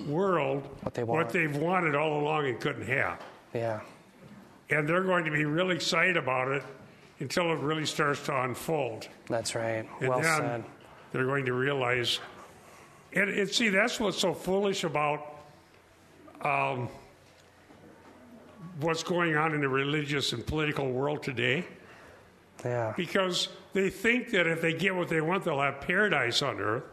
[0.06, 1.30] world What they want.
[1.30, 3.20] they've wanted all along and couldn't have.
[3.52, 3.80] Yeah.
[4.70, 6.62] And they're going to be really excited about it
[7.20, 9.08] until it really starts to unfold.
[9.28, 9.88] That's right.
[10.00, 10.64] And well then said.
[11.12, 12.20] they're going to realize.
[13.14, 15.36] And, and see, that's what's so foolish about
[16.42, 16.88] um,
[18.80, 21.64] what's going on in the religious and political world today.
[22.64, 22.94] Yeah.
[22.96, 26.84] because they think that if they get what they want, they'll have paradise on earth.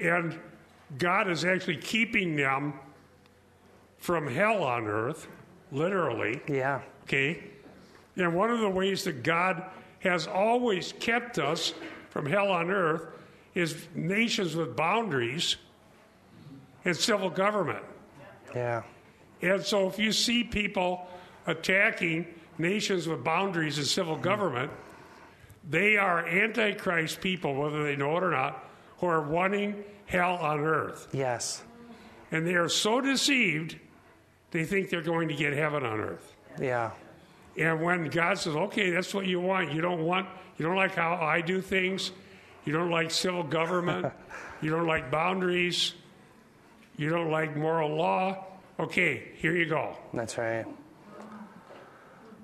[0.00, 0.38] And
[0.98, 2.74] God is actually keeping them
[3.98, 5.26] from hell on earth,
[5.72, 6.40] literally.
[6.48, 6.82] Yeah.
[7.04, 7.42] Okay?
[8.16, 9.64] And one of the ways that God
[10.00, 11.74] has always kept us
[12.10, 13.08] from hell on earth
[13.54, 15.56] is nations with boundaries
[16.84, 17.84] and civil government.
[18.54, 18.82] Yeah.
[19.42, 21.06] And so if you see people
[21.46, 22.26] attacking
[22.58, 24.70] nations with boundaries and civil government,
[25.68, 28.64] they are antichrist people, whether they know it or not,
[28.98, 31.08] who are wanting hell on earth.
[31.12, 31.62] Yes.
[32.30, 33.76] And they are so deceived,
[34.50, 36.34] they think they're going to get heaven on earth.
[36.60, 36.92] Yeah.
[37.58, 40.28] And when God says, okay, that's what you want, you don't want,
[40.58, 42.12] you don't like how I do things,
[42.64, 44.12] you don't like civil government,
[44.60, 45.94] you don't like boundaries,
[46.96, 48.44] you don't like moral law,
[48.78, 49.96] okay, here you go.
[50.12, 50.66] That's right.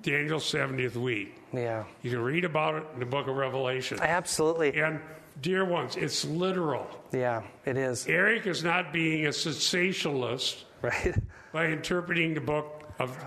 [0.01, 1.35] Daniel's 70th week.
[1.53, 1.85] Yeah.
[2.01, 3.99] You can read about it in the book of Revelation.
[4.01, 4.79] Absolutely.
[4.81, 4.99] And,
[5.41, 6.87] dear ones, it's literal.
[7.11, 8.07] Yeah, it is.
[8.07, 11.15] Eric is not being a sensationalist Right?
[11.53, 13.17] by interpreting the book of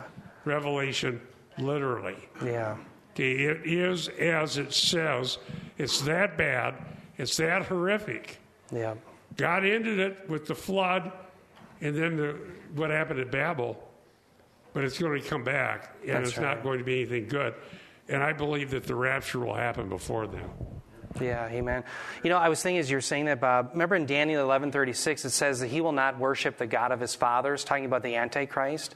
[0.45, 1.21] Revelation
[1.59, 2.17] literally.
[2.45, 2.77] Yeah.
[3.15, 5.39] Okay, it is as it says.
[5.79, 6.75] It's that bad.
[7.19, 8.39] It's that horrific.
[8.71, 8.95] Yeah.
[9.37, 11.13] God ended it with the flood
[11.81, 12.39] and then the,
[12.75, 13.83] what happened at Babel,
[14.73, 16.55] but it's going to come back, and That's it's right.
[16.57, 17.55] not going to be anything good.
[18.09, 20.49] And I believe that the rapture will happen before then.
[21.21, 21.85] Yeah, amen.
[22.23, 25.31] You know, I was thinking as you're saying that, Bob, remember in Daniel 11:36 it
[25.31, 28.95] says that he will not worship the God of his fathers, talking about the Antichrist.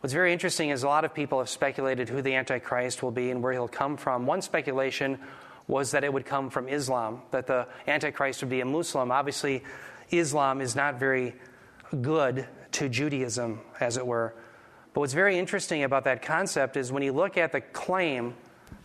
[0.00, 3.30] What's very interesting is a lot of people have speculated who the Antichrist will be
[3.30, 4.26] and where he'll come from.
[4.26, 5.18] One speculation
[5.66, 9.10] was that it would come from Islam, that the Antichrist would be a Muslim.
[9.10, 9.64] Obviously,
[10.10, 11.34] Islam is not very
[12.00, 14.34] good to Judaism, as it were.
[14.92, 18.34] But what's very interesting about that concept is when you look at the claim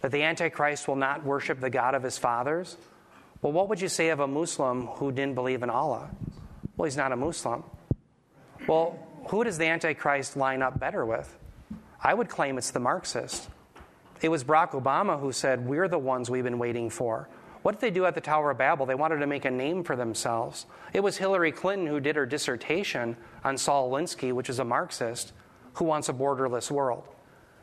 [0.02, 2.78] that the Antichrist will not worship the God of his fathers,
[3.42, 6.10] well, what would you say of a Muslim who didn't believe in Allah?
[6.78, 7.64] Well, he's not a Muslim.
[8.68, 11.38] Well, who does the Antichrist line up better with?
[12.04, 13.50] I would claim it's the Marxist.
[14.22, 17.28] It was Barack Obama who said, We're the ones we've been waiting for.
[17.64, 18.86] What did they do at the Tower of Babel?
[18.86, 20.66] They wanted to make a name for themselves.
[20.94, 25.34] It was Hillary Clinton who did her dissertation on Saul Alinsky, which is a Marxist,
[25.74, 27.08] who wants a borderless world.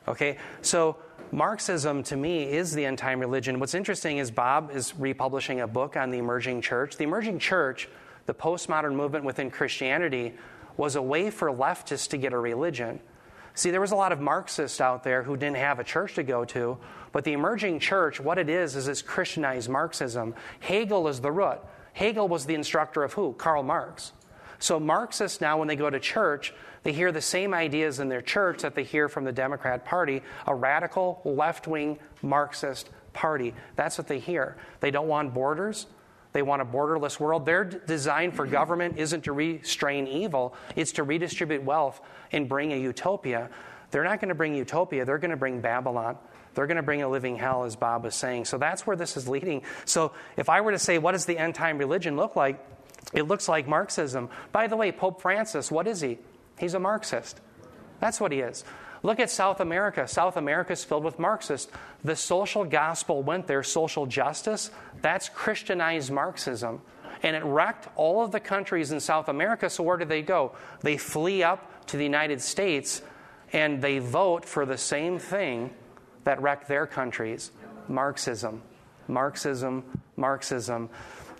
[0.06, 0.38] Okay?
[0.62, 0.96] So,
[1.30, 3.60] Marxism to me is the end time religion.
[3.60, 6.96] What's interesting is Bob is republishing a book on the emerging church.
[6.96, 7.88] The emerging church,
[8.24, 10.34] the postmodern movement within Christianity,
[10.78, 13.00] was a way for leftists to get a religion.
[13.54, 16.22] See, there was a lot of Marxists out there who didn't have a church to
[16.22, 16.78] go to,
[17.12, 20.34] but the emerging church, what it is, is it's Christianized Marxism.
[20.60, 21.58] Hegel is the root.
[21.92, 23.34] Hegel was the instructor of who?
[23.34, 24.12] Karl Marx.
[24.60, 28.22] So Marxists now, when they go to church, they hear the same ideas in their
[28.22, 33.54] church that they hear from the Democrat Party, a radical left wing Marxist party.
[33.76, 34.56] That's what they hear.
[34.80, 35.86] They don't want borders.
[36.32, 37.46] They want a borderless world.
[37.46, 42.00] Their design for government isn't to restrain evil, it's to redistribute wealth
[42.32, 43.50] and bring a utopia.
[43.90, 46.18] They're not going to bring utopia, they're going to bring Babylon.
[46.54, 48.46] They're going to bring a living hell, as Bob was saying.
[48.46, 49.62] So that's where this is leading.
[49.84, 52.58] So if I were to say, what does the end time religion look like?
[53.12, 54.28] It looks like Marxism.
[54.50, 56.18] By the way, Pope Francis, what is he?
[56.58, 57.40] He's a Marxist.
[58.00, 58.64] That's what he is.
[59.02, 60.08] Look at South America.
[60.08, 61.70] South America is filled with Marxists.
[62.02, 64.70] The social gospel went there, social justice.
[65.02, 66.80] That's Christianized Marxism.
[67.22, 69.68] and it wrecked all of the countries in South America.
[69.68, 70.52] So, where do they go?
[70.82, 73.02] They flee up to the United States
[73.52, 75.70] and they vote for the same thing
[76.24, 77.50] that wrecked their countries
[77.88, 78.62] Marxism.
[79.08, 80.90] Marxism, Marxism.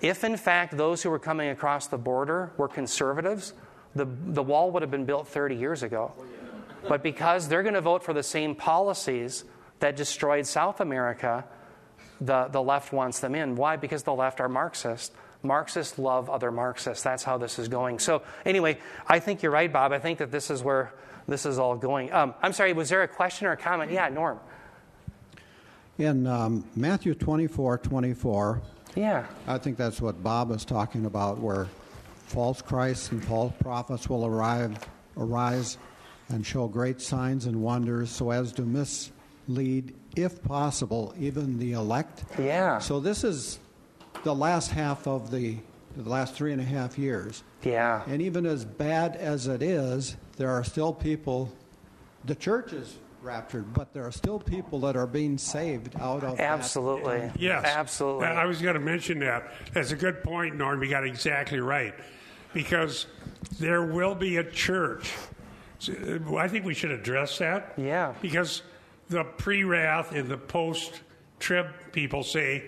[0.01, 3.53] If, in fact, those who were coming across the border were conservatives,
[3.95, 6.13] the, the wall would have been built 30 years ago.
[6.87, 9.45] But because they're going to vote for the same policies
[9.81, 11.45] that destroyed South America,
[12.21, 13.57] the, the left wants them in.
[13.57, 13.77] Why?
[13.77, 15.13] Because the left are Marxist.
[15.43, 17.03] Marxists love other Marxists.
[17.03, 17.99] That's how this is going.
[17.99, 19.93] So, anyway, I think you're right, Bob.
[19.93, 20.93] I think that this is where
[21.29, 22.13] this is all going.
[22.13, 23.93] Um, I'm sorry, was there a question or a comment?
[23.93, 24.41] Yeah, Norm.
[25.99, 28.63] In um, Matthew 24 24,
[28.95, 29.27] Yeah.
[29.47, 31.67] I think that's what Bob is talking about, where
[32.29, 34.79] false Christs and false prophets will arrive,
[35.17, 35.79] arise
[36.29, 42.25] and show great signs and wonders so as to mislead, if possible, even the elect.
[42.39, 42.79] Yeah.
[42.79, 43.59] So this is
[44.25, 45.57] the last half of the,
[45.97, 47.43] the last three and a half years.
[47.63, 48.03] Yeah.
[48.07, 51.51] And even as bad as it is, there are still people,
[52.27, 56.37] the church is raptured, but there are still people that are being saved out of
[56.37, 56.43] that.
[56.43, 57.31] Absolutely.
[57.39, 57.65] Yes.
[57.65, 58.27] Absolutely.
[58.27, 59.51] I was going to mention that.
[59.73, 60.83] That's a good point, Norm.
[60.83, 61.95] You got exactly right.
[62.55, 63.07] Because
[63.59, 65.13] there will be a church.
[65.89, 67.75] Uh, I think we should address that.
[67.77, 68.15] Yeah.
[68.21, 68.63] Because
[69.09, 71.01] the pre wrath and the post
[71.39, 72.65] trib people say,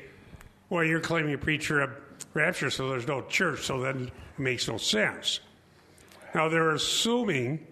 [0.69, 1.91] well, you're claiming a pre trib
[2.35, 4.05] rapture, so there's no church, so then
[4.37, 5.41] it makes no sense.
[6.35, 7.67] Now, they're assuming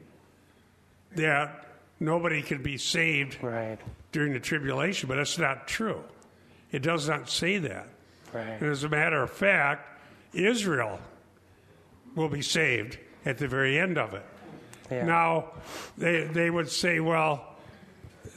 [1.14, 1.66] that
[2.00, 3.78] nobody can be saved Right.
[4.12, 6.02] during the tribulation, but that's not true.
[6.72, 7.86] It does not say that.
[8.32, 8.60] Right.
[8.60, 10.00] And as a matter of fact,
[10.34, 11.00] Israel
[12.14, 14.24] will be saved at the very end of it.
[14.90, 15.04] Yeah.
[15.04, 15.52] Now,
[15.96, 17.56] they, they would say, well,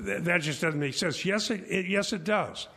[0.04, 1.24] th- that just doesn't make sense.
[1.26, 2.68] Yes, it, it, yes, it does.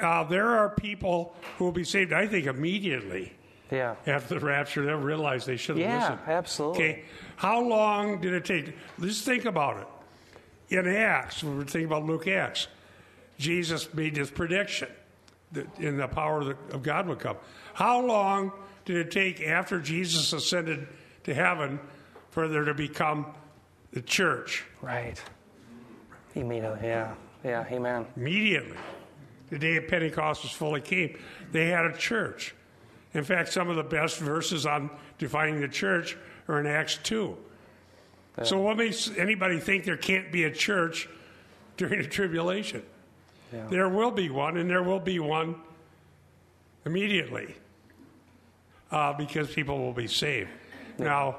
[0.00, 3.32] Uh, there are people who will be saved, I think, immediately
[3.70, 3.96] Yeah.
[4.06, 4.84] after the rapture.
[4.86, 6.20] They'll realize they should have Yeah, listened.
[6.28, 6.84] absolutely.
[6.84, 7.02] Okay,
[7.36, 8.74] how long did it take?
[9.00, 9.86] Just think about it.
[10.76, 12.68] In Acts, when we're thinking about Luke Acts,
[13.38, 14.88] Jesus made this prediction
[15.52, 17.36] that in the power of, the, of God would come.
[17.74, 18.52] How long
[18.88, 20.88] did it take after Jesus ascended
[21.24, 21.78] to heaven
[22.30, 23.26] for there to become
[23.92, 24.64] the church?
[24.80, 25.22] Right.
[26.34, 26.88] Immediately.
[26.88, 27.12] Yeah.
[27.44, 27.66] Yeah.
[27.70, 28.06] Amen.
[28.16, 28.78] Immediately.
[29.50, 31.18] The day of Pentecost was fully came.
[31.52, 32.54] They had a church.
[33.12, 36.16] In fact, some of the best verses on defining the church
[36.48, 37.36] are in Acts 2.
[38.44, 41.08] So, what makes anybody think there can't be a church
[41.76, 42.82] during the tribulation?
[43.68, 45.56] There will be one, and there will be one
[46.86, 47.56] immediately
[48.90, 50.50] uh, because people will be saved.
[50.98, 51.36] Now,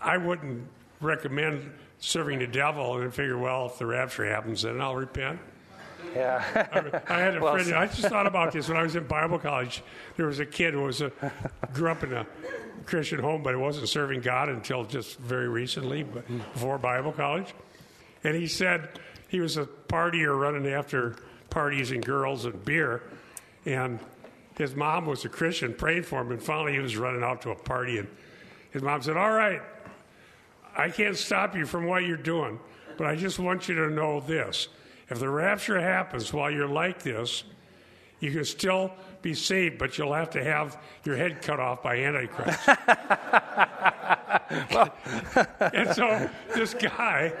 [0.00, 0.66] I wouldn't
[1.00, 5.38] recommend serving the devil and figure, well, if the rapture happens, then I'll repent.
[6.14, 7.02] Yeah.
[7.08, 7.74] I had a Well friend.
[7.74, 9.82] I just thought about this when I was in Bible college.
[10.16, 11.12] There was a kid who was a,
[11.72, 12.26] grew up in a
[12.86, 17.54] Christian home, but he wasn't serving God until just very recently, but before Bible college.
[18.24, 18.88] And he said
[19.28, 21.16] he was a partier running after
[21.50, 23.02] parties and girls and beer,
[23.64, 23.98] and
[24.56, 26.30] his mom was a Christian, praying for him.
[26.30, 28.08] And finally, he was running out to a party, and
[28.70, 29.62] his mom said, "All right,
[30.76, 32.58] I can't stop you from what you're doing,
[32.96, 34.68] but I just want you to know this.
[35.08, 37.44] If the rapture happens while you're like this,
[38.20, 41.96] you can still be saved, but you'll have to have your head cut off by
[41.96, 42.68] Antichrist.
[45.60, 47.32] and so this guy,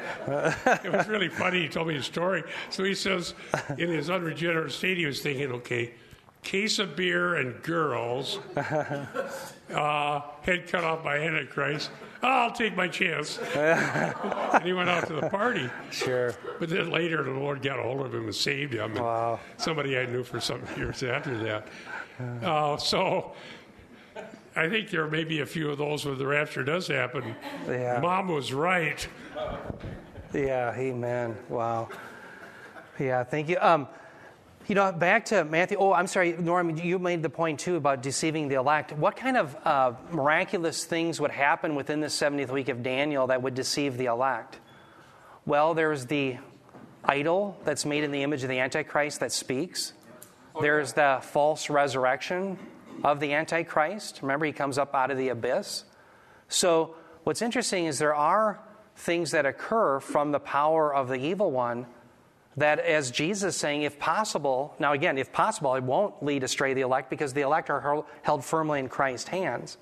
[0.84, 1.62] it was really funny.
[1.62, 2.42] He told me a story.
[2.70, 3.34] So he says,
[3.78, 5.94] in his unregenerate state, he was thinking, okay,
[6.42, 11.90] case of beer and girls, uh, head cut off by Antichrist.
[12.22, 13.38] I'll take my chance.
[13.56, 15.68] and he went out to the party.
[15.90, 16.34] Sure.
[16.60, 18.92] But then later, the Lord got a hold of him and saved him.
[18.92, 19.40] And Wow.
[19.56, 21.68] Somebody I knew for some years after that.
[22.44, 23.32] Uh, so
[24.54, 27.34] I think there may be a few of those where the rapture does happen.
[27.66, 27.98] Yeah.
[28.00, 29.06] Mom was right.
[30.32, 31.36] Yeah, amen.
[31.48, 31.88] Wow.
[32.98, 33.56] Yeah, thank you.
[33.60, 33.88] Um,
[34.68, 35.76] you know, back to Matthew.
[35.78, 36.76] Oh, I'm sorry, Norm.
[36.76, 38.92] You made the point too about deceiving the elect.
[38.92, 43.42] What kind of uh, miraculous things would happen within the 70th week of Daniel that
[43.42, 44.60] would deceive the elect?
[45.44, 46.38] Well, there's the
[47.04, 49.92] idol that's made in the image of the Antichrist that speaks.
[50.60, 52.58] There's the false resurrection
[53.02, 54.20] of the Antichrist.
[54.22, 55.84] Remember, he comes up out of the abyss.
[56.48, 56.94] So,
[57.24, 58.60] what's interesting is there are
[58.94, 61.86] things that occur from the power of the evil one
[62.56, 66.74] that, as Jesus is saying, if possible, now again, if possible, it won't lead astray
[66.74, 69.78] the elect because the elect are held- firmly in Christ's hands.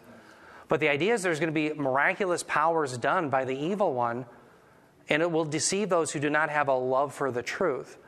[0.69, 4.25] But the idea is there's going to be miraculous powers done by the evil one,
[5.09, 7.99] and it will deceive those who do not have a love for the truth.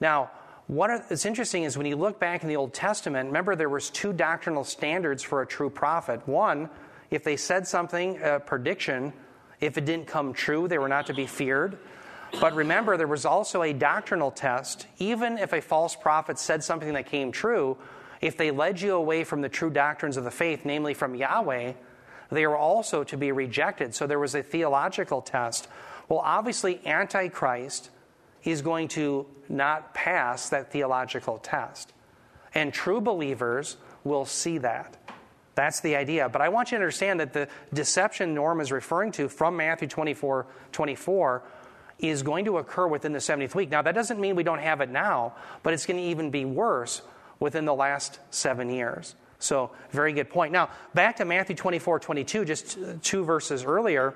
[0.00, 0.30] Now,
[0.66, 3.88] what it's interesting is when you look back in the Old Testament, remember there was
[3.88, 6.28] two doctrinal standards for a true prophet.
[6.28, 6.68] One,
[7.10, 9.14] if they said something, a prediction,
[9.60, 11.78] if it didn't come true, they were not to be feared.
[12.38, 14.86] But remember, there was also a doctrinal test.
[14.98, 17.76] Even if a false prophet said something that came true,
[18.20, 21.72] if they led you away from the true doctrines of the faith, namely from Yahweh,
[22.30, 23.94] they were also to be rejected.
[23.94, 25.68] So there was a theological test.
[26.08, 27.90] Well, obviously, Antichrist
[28.44, 31.92] is going to not pass that theological test.
[32.54, 34.96] And true believers will see that.
[35.54, 36.28] That's the idea.
[36.28, 39.88] But I want you to understand that the deception Norm is referring to from Matthew
[39.88, 41.42] 24 24
[42.02, 43.70] is going to occur within the 70th week.
[43.70, 46.44] Now, that doesn't mean we don't have it now, but it's going to even be
[46.44, 47.02] worse
[47.38, 49.14] within the last seven years.
[49.38, 50.52] So, very good point.
[50.52, 54.14] Now, back to Matthew 24 22, just two verses earlier.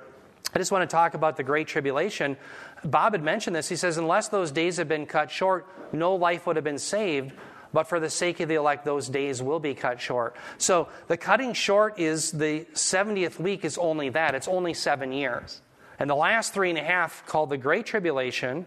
[0.54, 2.36] I just want to talk about the Great Tribulation.
[2.84, 3.68] Bob had mentioned this.
[3.68, 7.32] He says, Unless those days had been cut short, no life would have been saved.
[7.72, 10.36] But for the sake of the elect, those days will be cut short.
[10.58, 14.36] So the cutting short is the 70th week is only that.
[14.36, 15.60] It's only seven years.
[15.98, 18.66] And the last three and a half, called the Great Tribulation,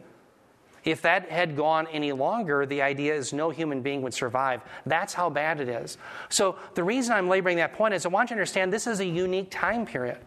[0.88, 4.62] if that had gone any longer, the idea is no human being would survive.
[4.86, 5.98] That's how bad it is.
[6.30, 9.02] So the reason I'm laboring that point is I want you to understand this is
[9.02, 10.20] a unique time period.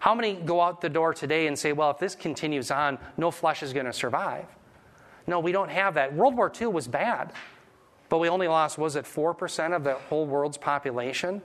[0.00, 3.30] How many go out the door today and say, well, if this continues on, no
[3.30, 4.46] flesh is going to survive?
[5.26, 6.12] No, we don't have that.
[6.12, 7.32] World War II was bad,
[8.08, 11.40] but we only lost, was it 4% of the whole world's population?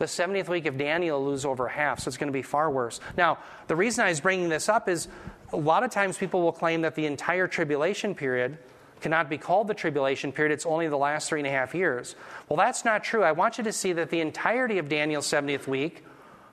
[0.00, 2.70] The 70th week of Daniel will lose over half, so it's going to be far
[2.70, 3.00] worse.
[3.18, 3.36] Now,
[3.66, 5.08] the reason I was bringing this up is
[5.52, 8.56] a lot of times people will claim that the entire tribulation period
[9.02, 12.16] cannot be called the tribulation period, it's only the last three and a half years.
[12.48, 13.22] Well, that's not true.
[13.22, 16.02] I want you to see that the entirety of Daniel's 70th week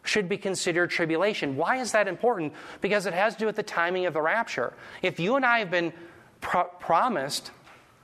[0.03, 1.55] should be considered tribulation.
[1.55, 2.51] Why is that important?
[2.81, 4.73] Because it has to do with the timing of the rapture.
[5.01, 5.93] If you and I have been
[6.41, 7.51] pro- promised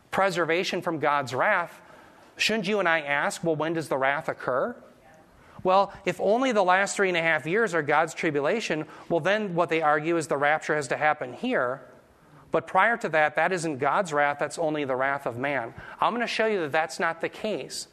[0.10, 1.82] preservation from God's wrath,
[2.38, 4.74] shouldn't you and I ask, well, when does the wrath occur?
[5.64, 9.56] Well, if only the last three and a half years are God's tribulation, well, then
[9.56, 11.82] what they argue is the rapture has to happen here.
[12.52, 15.74] But prior to that, that isn't God's wrath, that's only the wrath of man.
[16.00, 17.88] I'm going to show you that that's not the case.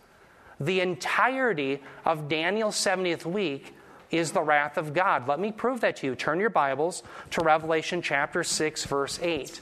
[0.61, 3.75] The entirety of Daniel's 70th week
[4.11, 5.29] is the wrath of God.
[5.29, 6.15] Let me prove that to you.
[6.15, 9.61] Turn your Bibles to Revelation chapter 6, verse 8.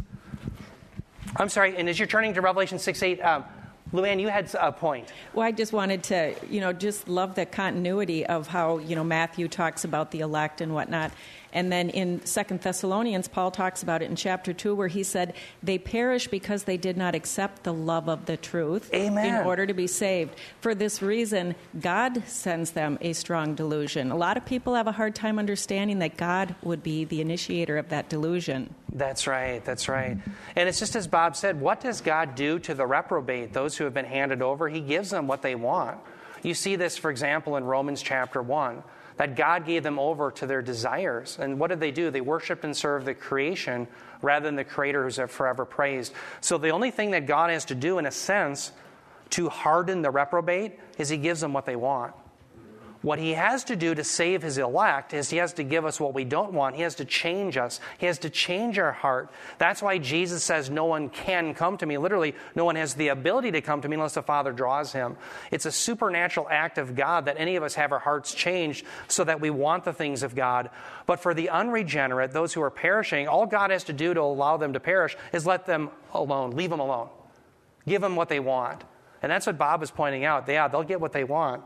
[1.36, 3.44] I'm sorry, and as you're turning to Revelation 6, 8, um,
[3.92, 5.12] Luann, you had a point.
[5.32, 9.04] Well, I just wanted to, you know, just love the continuity of how, you know,
[9.04, 11.10] Matthew talks about the elect and whatnot.
[11.52, 15.34] And then in Second Thessalonians, Paul talks about it in chapter 2, where he said,
[15.62, 19.40] They perish because they did not accept the love of the truth Amen.
[19.40, 20.34] in order to be saved.
[20.60, 24.10] For this reason, God sends them a strong delusion.
[24.10, 27.78] A lot of people have a hard time understanding that God would be the initiator
[27.78, 28.74] of that delusion.
[28.92, 30.16] That's right, that's right.
[30.56, 33.84] And it's just as Bob said what does God do to the reprobate, those who
[33.84, 34.68] have been handed over?
[34.68, 35.98] He gives them what they want.
[36.42, 38.82] You see this, for example, in Romans chapter 1
[39.18, 41.38] that God gave them over to their desires.
[41.38, 42.10] And what did they do?
[42.10, 43.88] They worshiped and served the creation
[44.22, 46.12] rather than the Creator who's forever praised.
[46.40, 48.72] So the only thing that God has to do, in a sense,
[49.30, 52.14] to harden the reprobate is He gives them what they want.
[53.00, 56.00] What he has to do to save his elect is he has to give us
[56.00, 56.74] what we don't want.
[56.74, 57.78] He has to change us.
[57.98, 59.30] He has to change our heart.
[59.58, 61.96] That's why Jesus says, No one can come to me.
[61.96, 65.16] Literally, no one has the ability to come to me unless the Father draws him.
[65.52, 69.22] It's a supernatural act of God that any of us have our hearts changed so
[69.22, 70.68] that we want the things of God.
[71.06, 74.56] But for the unregenerate, those who are perishing, all God has to do to allow
[74.56, 77.10] them to perish is let them alone, leave them alone,
[77.86, 78.82] give them what they want.
[79.22, 80.48] And that's what Bob is pointing out.
[80.48, 81.62] Yeah, they'll get what they want.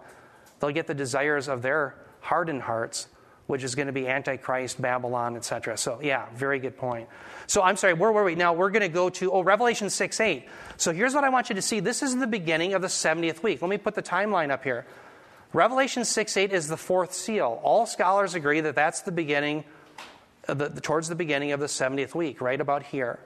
[0.63, 3.09] They'll get the desires of their hardened hearts,
[3.49, 5.77] which is going to be Antichrist, Babylon, etc.
[5.77, 7.09] So, yeah, very good point.
[7.49, 8.37] So, I'm sorry, where were we?
[8.37, 10.49] Now, we're going to go to, oh, Revelation 6 8.
[10.77, 11.81] So, here's what I want you to see.
[11.81, 13.61] This is the beginning of the 70th week.
[13.61, 14.87] Let me put the timeline up here.
[15.53, 17.59] Revelation 6 8 is the fourth seal.
[17.65, 19.65] All scholars agree that that's the beginning,
[20.47, 23.19] uh, the, the, towards the beginning of the 70th week, right about here.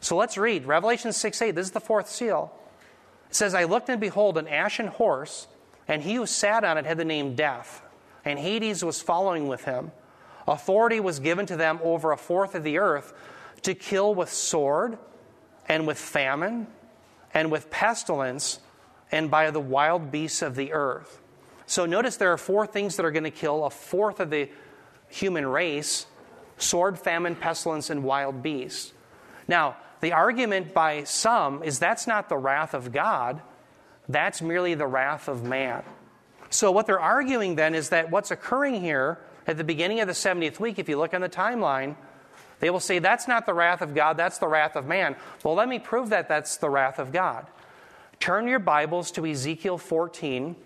[0.00, 1.52] So, let's read Revelation 6 8.
[1.52, 2.54] This is the fourth seal.
[3.30, 5.46] It says, I looked and behold an ashen horse
[5.88, 7.82] and he who sat on it had the name Death,
[8.24, 9.92] and Hades was following with him.
[10.46, 13.12] Authority was given to them over a fourth of the earth
[13.62, 14.98] to kill with sword,
[15.68, 16.66] and with famine,
[17.32, 18.60] and with pestilence,
[19.10, 21.20] and by the wild beasts of the earth.
[21.66, 24.50] So notice there are four things that are going to kill a fourth of the
[25.08, 26.06] human race
[26.56, 28.92] sword, famine, pestilence, and wild beasts.
[29.48, 33.40] Now, the argument by some is that's not the wrath of God
[34.08, 35.82] that's merely the wrath of man.
[36.50, 40.14] So, what they're arguing then is that what's occurring here at the beginning of the
[40.14, 41.96] 70th week, if you look on the timeline,
[42.60, 45.16] They will say, That's not the wrath of God, that's the wrath of man.
[45.42, 47.46] Well, let me prove that that's the wrath of God.
[48.20, 50.56] Turn your Bibles to Ezekiel 14,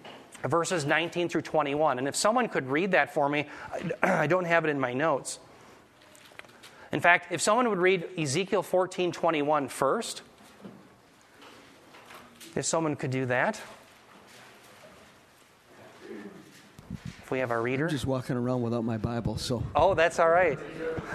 [0.44, 1.98] verses 19 through 21.
[1.98, 3.46] And if someone could read that for me,
[4.02, 5.40] I don't have it in my notes.
[6.92, 10.22] In fact, if someone would read Ezekiel 14, 21 first,
[12.58, 13.60] if someone could do that.
[17.22, 17.84] If we have our reader.
[17.84, 19.62] I'm just walking around without my Bible, so.
[19.76, 20.58] Oh, that's all right.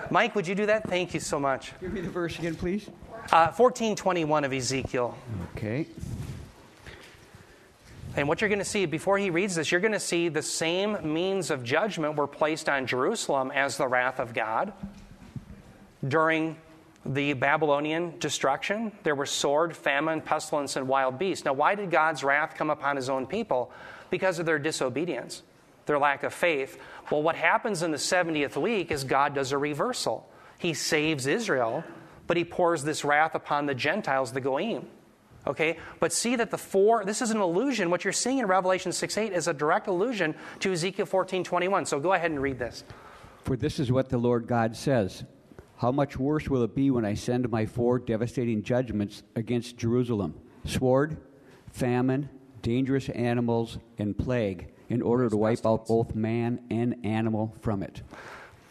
[0.10, 0.88] Mike, would you do that?
[0.88, 1.74] Thank you so much.
[1.82, 2.88] Give me the verse again, please.
[3.32, 5.18] Uh, 1421 of Ezekiel.
[5.56, 5.86] Okay.
[8.16, 10.41] And what you're going to see before he reads this, you're going to see the
[10.41, 14.72] same means of judgment were placed on Jerusalem as the wrath of God.
[16.08, 16.56] During
[17.06, 21.43] the Babylonian destruction, there were sword, famine, pestilence, and wild beasts.
[21.43, 23.72] Now, why did God's wrath come upon his own people?
[24.10, 25.43] Because of their disobedience,
[25.86, 26.80] their lack of faith.
[27.12, 30.30] Well, what happens in the 70th week is God does a reversal.
[30.60, 31.84] He saves Israel,
[32.26, 34.88] but he pours this wrath upon the Gentiles, the Goyim.
[35.45, 35.78] Okay?
[35.99, 37.89] But see that the four, this is an allusion.
[37.89, 41.86] What you're seeing in Revelation 6 8 is a direct allusion to Ezekiel 14 21.
[41.86, 42.86] So go ahead and read this.
[43.43, 45.26] For this is what the Lord God says
[45.84, 50.34] How much worse will it be when I send my four devastating judgments against Jerusalem
[50.64, 51.18] sword,
[51.74, 52.30] famine,
[52.62, 58.02] dangerous animals, and plague, in order to wipe out both man and animal from it?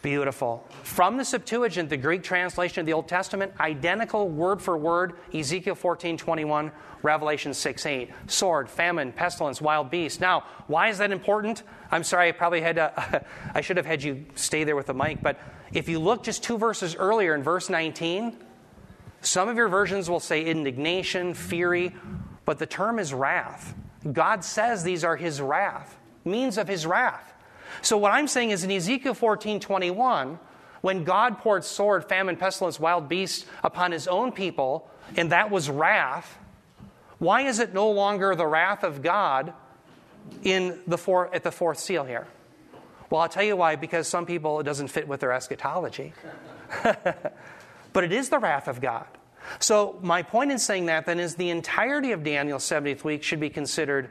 [0.01, 0.67] Beautiful.
[0.81, 5.75] From the Septuagint, the Greek translation of the Old Testament, identical word for word, Ezekiel
[5.75, 6.71] 14 21,
[7.03, 8.09] Revelation 6 8.
[8.25, 10.19] Sword, famine, pestilence, wild beast.
[10.19, 11.61] Now, why is that important?
[11.91, 14.95] I'm sorry, I probably had to, I should have had you stay there with the
[14.95, 15.39] mic, but
[15.73, 18.37] if you look just two verses earlier in verse 19,
[19.21, 21.93] some of your versions will say indignation, fury,
[22.45, 23.73] but the term is wrath.
[24.11, 27.33] God says these are his wrath, means of his wrath.
[27.81, 30.39] So what I'm saying is in Ezekiel 14, 21,
[30.81, 35.69] when God poured sword, famine, pestilence, wild beasts upon his own people, and that was
[35.69, 36.37] wrath,
[37.17, 39.53] why is it no longer the wrath of God
[40.43, 42.27] in the four, at the fourth seal here?
[43.13, 46.13] Well, I'll tell you why, because some people it doesn't fit with their eschatology.
[46.83, 49.05] but it is the wrath of God.
[49.59, 53.39] So, my point in saying that then is the entirety of Daniel's 70th week should
[53.39, 54.09] be considered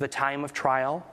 [0.00, 1.06] the time of trial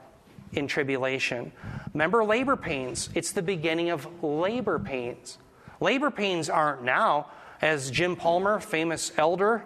[0.54, 1.52] in tribulation.
[1.94, 5.38] Remember labor pains, it's the beginning of labor pains.
[5.78, 7.30] Labor pains aren't now,
[7.62, 9.64] as Jim Palmer, famous elder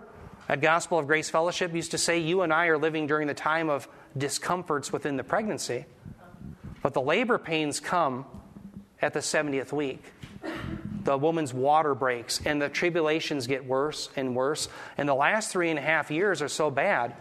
[0.51, 3.33] at Gospel of Grace Fellowship, used to say, you and I are living during the
[3.33, 3.89] time of
[4.19, 5.87] discomforts within the pregnancy.
[6.85, 8.27] But the labor pains come
[9.01, 10.05] at the 70th week
[11.05, 14.69] the woman's water breaks, and the tribulations get worse and worse.
[14.97, 17.15] And the last three and a half years are so bad,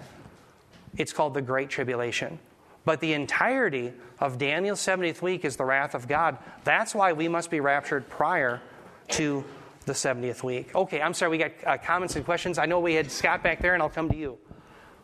[0.97, 2.39] it's called the Great Tribulation.
[2.85, 6.37] But the entirety of Daniel's 70th week is the wrath of God.
[6.63, 8.61] That's why we must be raptured prior
[9.09, 9.43] to
[9.85, 10.73] the 70th week.
[10.73, 12.57] Okay, I'm sorry, we got uh, comments and questions.
[12.57, 14.37] I know we had Scott back there, and I'll come to you,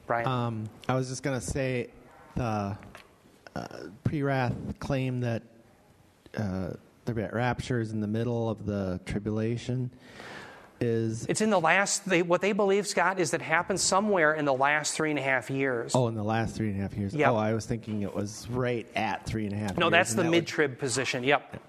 [0.07, 0.28] Brian.
[0.28, 1.89] Um, I was just going to say
[2.36, 2.78] the
[3.56, 3.68] uh,
[4.04, 5.43] pre wrath claim that.
[6.38, 6.72] Uh,
[7.06, 9.89] the rapture is in the middle of the tribulation
[10.82, 14.45] is it's in the last they, what they believe scott is that happens somewhere in
[14.45, 15.93] the last three and a half years.
[15.93, 17.14] Oh in the last three and a half years.
[17.14, 17.30] Yep.
[17.30, 20.24] oh i was thinking it was right at three and a half no that's the
[20.24, 20.80] that mid-trib would...
[20.80, 21.24] position.
[21.24, 21.62] Yep.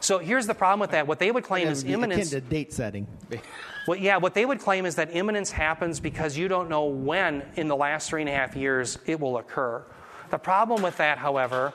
[0.00, 1.06] So here's the problem with that.
[1.06, 3.06] What they would claim is imminence to date setting.
[3.84, 7.42] Well, yeah what they would claim is that imminence happens because you don't know when
[7.56, 9.84] in the last three and a half years it will occur
[10.32, 11.74] the problem with that however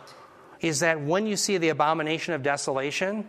[0.60, 3.24] is that when you see the abomination of desolation,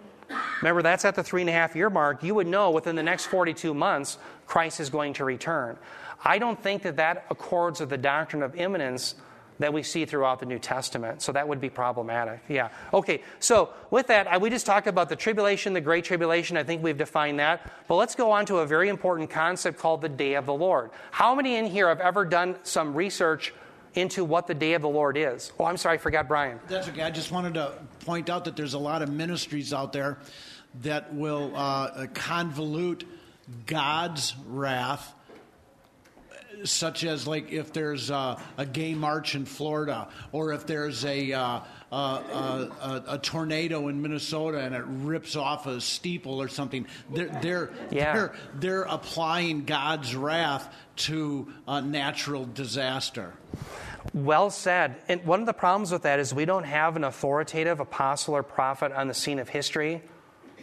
[0.63, 3.03] remember that's at the three and a half year mark, you would know within the
[3.03, 4.17] next 42 months
[4.47, 5.77] Christ is going to return.
[6.25, 9.17] I don't think that that accords with the doctrine of imminence
[9.59, 11.21] that we see throughout the New Testament.
[11.21, 12.41] So that would be problematic.
[12.49, 12.71] Yeah.
[12.95, 16.57] Okay, so with that, we just talked about the tribulation, the great tribulation.
[16.57, 17.71] I think we've defined that.
[17.87, 20.91] But let's go on to a very important concept called the day of the Lord.
[21.11, 23.53] How many in here have ever done some research
[23.99, 25.53] into what the day of the Lord is.
[25.59, 26.61] Oh, I'm sorry, I forgot Brian.
[26.69, 27.03] That's okay.
[27.03, 30.19] I just wanted to point out that there's a lot of ministries out there
[30.83, 33.05] that will uh, convolute
[33.67, 35.15] God's wrath
[36.65, 41.33] such as like if there's a, a, gay march in Florida, or if there's a,
[41.33, 41.61] uh,
[41.93, 46.87] a, a, a, tornado in Minnesota and it rips off a steeple or something.
[47.13, 48.13] They're they're yeah.
[48.13, 53.35] they're, they're applying God's wrath to a natural disaster.
[54.15, 54.97] Well said.
[55.09, 58.43] And one of the problems with that is we don't have an authoritative apostle or
[58.43, 60.03] prophet on the scene of history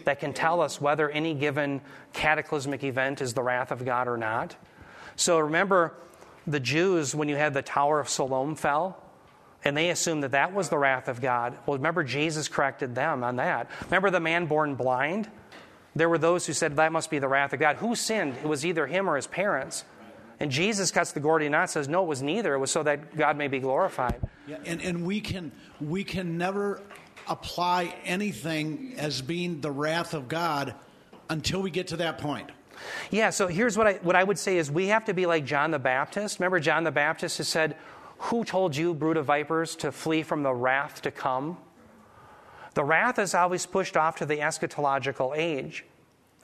[0.04, 1.80] that can tell us whether any given
[2.12, 4.56] cataclysmic event is the wrath of God or not.
[5.16, 5.94] So remember
[6.46, 9.02] the Jews when you had the Tower of Siloam fell,
[9.64, 11.58] and they assumed that that was the wrath of God.
[11.66, 13.68] Well, remember Jesus corrected them on that.
[13.86, 15.28] Remember the man born blind?
[15.96, 17.76] there were those who said that must be the wrath of God.
[17.76, 18.36] Who sinned?
[18.36, 19.84] It was either him or his parents.
[20.38, 22.54] And Jesus cuts the Gordian knot, says, no, it was neither.
[22.54, 24.20] It was so that God may be glorified.
[24.46, 26.82] Yeah, and, and we can we can never
[27.28, 30.74] apply anything as being the wrath of God
[31.30, 32.50] until we get to that point.
[33.10, 35.44] Yeah, so here's what I, what I would say is we have to be like
[35.44, 36.38] John the Baptist.
[36.38, 37.76] Remember, John the Baptist has said,
[38.18, 41.56] Who told you, brood of vipers, to flee from the wrath to come?
[42.74, 45.84] The wrath is always pushed off to the eschatological age.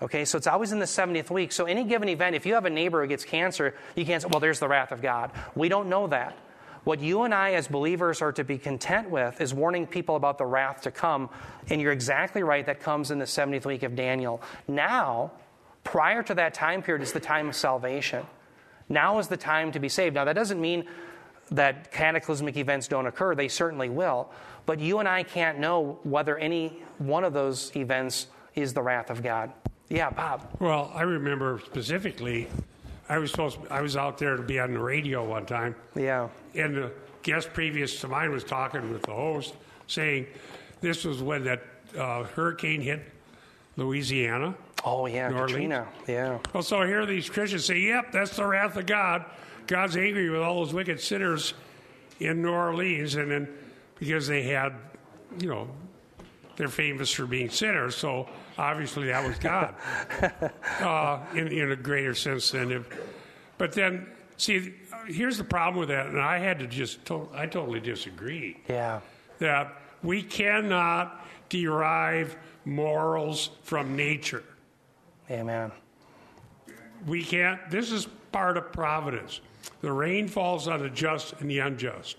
[0.02, 1.52] Okay, so it's always in the 70th week.
[1.52, 4.28] So, any given event, if you have a neighbor who gets cancer, you can't say,
[4.28, 5.30] well, there's the wrath of God.
[5.54, 6.36] We don't know that.
[6.82, 10.38] What you and I, as believers, are to be content with is warning people about
[10.38, 11.30] the wrath to come.
[11.70, 14.42] And you're exactly right, that comes in the 70th week of Daniel.
[14.66, 15.30] Now,
[15.84, 18.26] prior to that time period, is the time of salvation.
[18.88, 20.16] Now is the time to be saved.
[20.16, 20.88] Now, that doesn't mean
[21.52, 24.30] that cataclysmic events don't occur, they certainly will.
[24.66, 28.26] But you and I can't know whether any one of those events
[28.56, 29.52] is the wrath of God.
[29.92, 30.48] Yeah, Bob.
[30.58, 32.48] Well, I remember specifically,
[33.10, 36.28] I was supposed I was out there to be on the radio one time, Yeah.
[36.54, 39.54] and the guest previous to mine was talking with the host,
[39.88, 40.26] saying
[40.80, 41.62] this was when that
[41.98, 43.02] uh, hurricane hit
[43.76, 44.54] Louisiana.
[44.84, 45.52] Oh, yeah, New Orleans.
[45.52, 45.86] Katrina.
[46.08, 46.38] Yeah.
[46.54, 49.26] Well, so here these Christians say, "Yep, that's the wrath of God.
[49.66, 51.52] God's angry with all those wicked sinners
[52.18, 53.48] in New Orleans," and then
[53.98, 54.72] because they had,
[55.38, 55.68] you know,
[56.56, 58.26] they're famous for being sinners, so
[58.66, 59.74] obviously that was God
[60.80, 62.88] uh, in in a greater sense than if.
[63.58, 64.06] But then,
[64.36, 64.74] see,
[65.06, 69.00] here's the problem with that, and I had to just, to- I totally disagree Yeah.
[69.38, 74.42] that we cannot derive morals from nature.
[75.30, 75.70] Amen.
[77.06, 77.60] We can't.
[77.70, 79.40] This is part of providence.
[79.80, 82.16] The rain falls on the just and the unjust.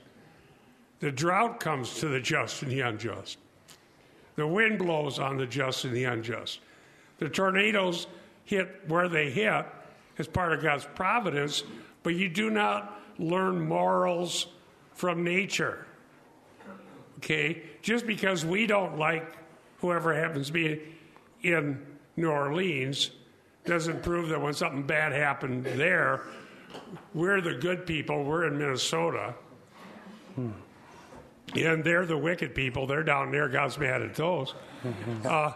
[0.99, 3.37] The drought comes to the just and the unjust.
[4.35, 6.59] The wind blows on the just and the unjust.
[7.19, 8.07] The tornadoes
[8.45, 9.65] hit where they hit
[10.17, 11.63] as part of God's providence,
[12.01, 14.47] but you do not learn morals
[14.93, 15.85] from nature.
[17.17, 17.63] Okay?
[17.81, 19.35] Just because we don't like
[19.79, 20.81] whoever happens to be
[21.43, 23.11] in New Orleans
[23.65, 26.21] doesn't prove that when something bad happened there,
[27.13, 29.33] we're the good people, we're in Minnesota.
[30.35, 30.51] Hmm.
[31.55, 32.87] And they're the wicked people.
[32.87, 33.47] They're down there.
[33.49, 34.53] God's mad at those.
[35.23, 35.53] Uh,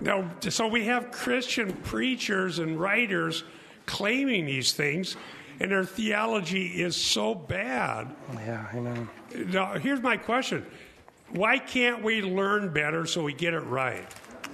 [0.00, 3.42] now, so we have Christian preachers and writers
[3.84, 5.16] claiming these things,
[5.58, 8.14] and their theology is so bad.
[8.34, 9.08] Yeah, amen.
[9.34, 10.64] Now, here's my question
[11.30, 14.06] Why can't we learn better so we get it right?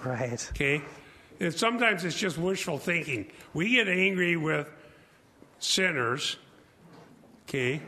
[0.03, 0.51] Right.
[0.53, 0.81] Okay?
[1.41, 3.31] And sometimes it's just wishful thinking.
[3.53, 4.71] We get angry with
[5.59, 6.37] sinners,
[7.47, 7.81] okay?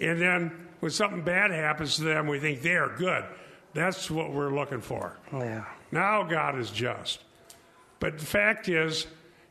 [0.00, 3.24] And then when something bad happens to them, we think they are good.
[3.74, 5.16] That's what we're looking for.
[5.32, 5.64] Yeah.
[5.90, 7.24] Now God is just.
[7.98, 9.08] But the fact is,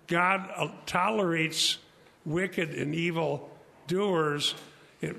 [0.07, 1.79] God uh, tolerates
[2.25, 3.49] wicked and evil
[3.85, 4.55] doers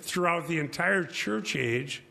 [0.01, 2.03] throughout the entire church age.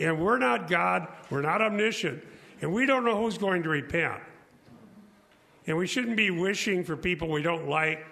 [0.00, 2.20] And we're not God, we're not omniscient,
[2.60, 4.20] and we don't know who's going to repent.
[5.68, 8.04] And we shouldn't be wishing for people we don't like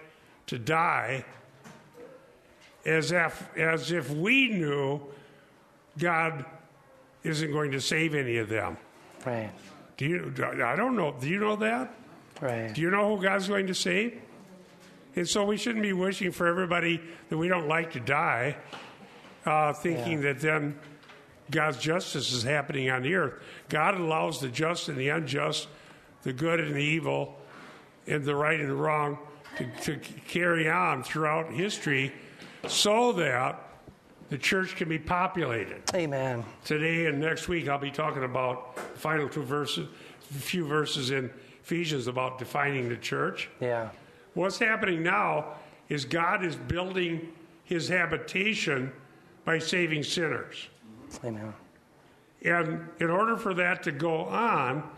[0.47, 1.25] to die
[2.85, 5.01] as if, as if we knew
[5.99, 6.45] God
[7.23, 8.77] isn't going to save any of them.
[9.25, 9.51] Right.
[9.97, 10.33] Do you?
[10.65, 11.15] I don't know.
[11.19, 11.95] Do you know that?
[12.41, 12.73] Right.
[12.73, 14.21] Do you know who God's going to save?
[15.17, 18.57] And so we shouldn't be wishing for everybody that we don't like to die,
[19.47, 20.79] uh, thinking that then
[21.51, 23.43] God's justice is happening on the earth.
[23.71, 25.69] God allows the just and the unjust,
[26.23, 27.35] the good and the evil,
[28.07, 29.19] and the right and the wrong
[29.57, 29.97] to, to
[30.29, 32.13] carry on throughout history
[32.69, 33.66] so that
[34.29, 35.83] the church can be populated.
[35.95, 36.45] Amen.
[36.65, 39.89] Today and next week, I'll be talking about the final two verses,
[40.31, 41.31] a few verses in
[41.63, 43.49] Ephesians about defining the church.
[43.61, 43.91] Yeah.
[44.35, 45.55] What's happening now
[45.89, 47.33] is God is building
[47.65, 48.93] his habitation
[49.45, 50.69] by saving sinners.
[51.25, 51.55] Amen.
[52.43, 54.89] And in order for that to go on,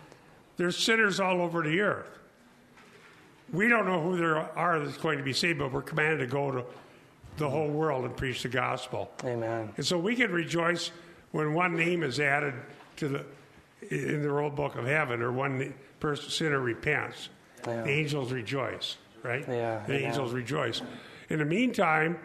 [0.57, 2.19] there's sinners all over the earth.
[3.53, 6.27] We don't know who there are that's going to be saved, but we're commanded to
[6.27, 6.65] go to
[7.39, 9.11] the whole world and preach the gospel.
[9.25, 9.73] Amen.
[9.77, 10.91] And so we can rejoice
[11.33, 12.55] when one name is added
[12.97, 13.25] to the
[13.91, 17.29] in the roll book of heaven, or one person sinner repents.
[17.67, 17.83] Yeah.
[17.83, 19.45] The angels rejoice, right?
[19.49, 20.09] Yeah, The amen.
[20.11, 20.83] angels rejoice.
[21.31, 22.19] In the meantime,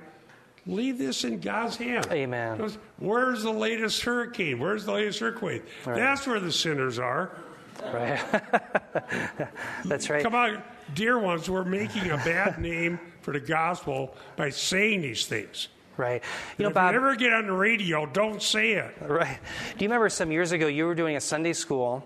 [0.66, 2.08] leave this in God's hand.
[2.12, 2.72] Amen.
[2.98, 4.60] Where's the latest hurricane?
[4.60, 5.64] Where's the latest earthquake?
[5.86, 5.96] Right.
[5.96, 7.32] That's where the sinners are.
[7.94, 8.20] Right.
[9.86, 10.24] That's right.
[10.24, 10.64] Come on,
[10.96, 15.70] dear ones, we're making a bad name for the gospel by saying these things.
[15.96, 16.24] Right.
[16.58, 16.92] You know, if Bob.
[16.92, 18.96] you ever get on the radio, don't say it.
[19.02, 19.40] Right.
[19.78, 22.04] Do you remember some years ago you were doing a Sunday school,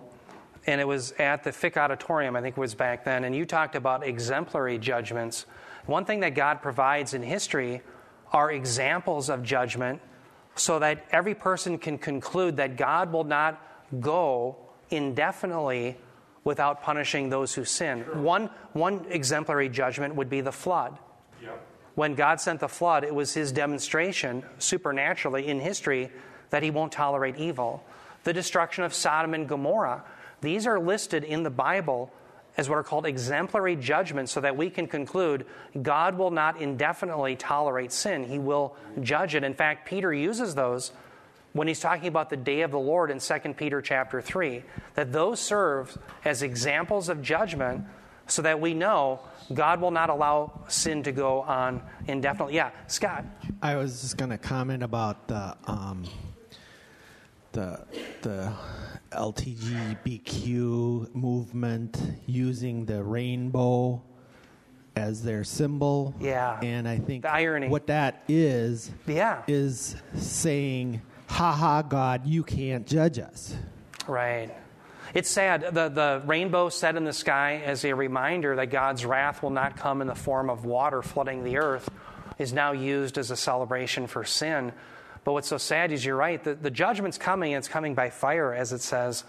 [0.65, 3.45] and it was at the Fick Auditorium, I think it was back then, and you
[3.45, 5.45] talked about exemplary judgments.
[5.85, 7.81] One thing that God provides in history
[8.33, 10.01] are examples of judgment
[10.55, 13.61] so that every person can conclude that God will not
[14.01, 14.57] go
[14.89, 15.95] indefinitely
[16.43, 18.01] without punishing those who sin.
[18.23, 20.97] One, one exemplary judgment would be the flood.
[21.95, 26.11] When God sent the flood, it was his demonstration, supernaturally in history,
[26.51, 27.83] that he won't tolerate evil.
[28.23, 30.03] The destruction of Sodom and Gomorrah,
[30.41, 32.11] these are listed in the Bible
[32.57, 35.45] as what are called exemplary judgments so that we can conclude
[35.81, 38.23] God will not indefinitely tolerate sin.
[38.23, 39.43] He will judge it.
[39.43, 40.91] In fact, Peter uses those
[41.53, 44.63] when he's talking about the day of the Lord in 2 Peter chapter 3,
[44.95, 47.85] that those serve as examples of judgment
[48.27, 49.19] so that we know
[49.53, 52.55] God will not allow sin to go on indefinitely.
[52.55, 53.25] Yeah, Scott.
[53.61, 56.05] I was just going to comment about the um,
[57.53, 57.85] the
[58.21, 58.53] the
[59.11, 64.01] LTGBQ movement using the rainbow
[64.95, 66.15] as their symbol.
[66.19, 66.59] Yeah.
[66.61, 67.69] And I think the irony.
[67.69, 69.43] what that is yeah.
[69.47, 73.55] is saying, "Ha ha, God, you can't judge us."
[74.07, 74.51] Right.
[75.13, 75.73] It's sad.
[75.73, 79.77] The, the rainbow set in the sky as a reminder that God's wrath will not
[79.77, 81.89] come in the form of water flooding the earth
[82.37, 84.71] is now used as a celebration for sin.
[85.23, 86.41] But what's so sad is you're right.
[86.43, 89.23] The, the judgment's coming, and it's coming by fire, as it says.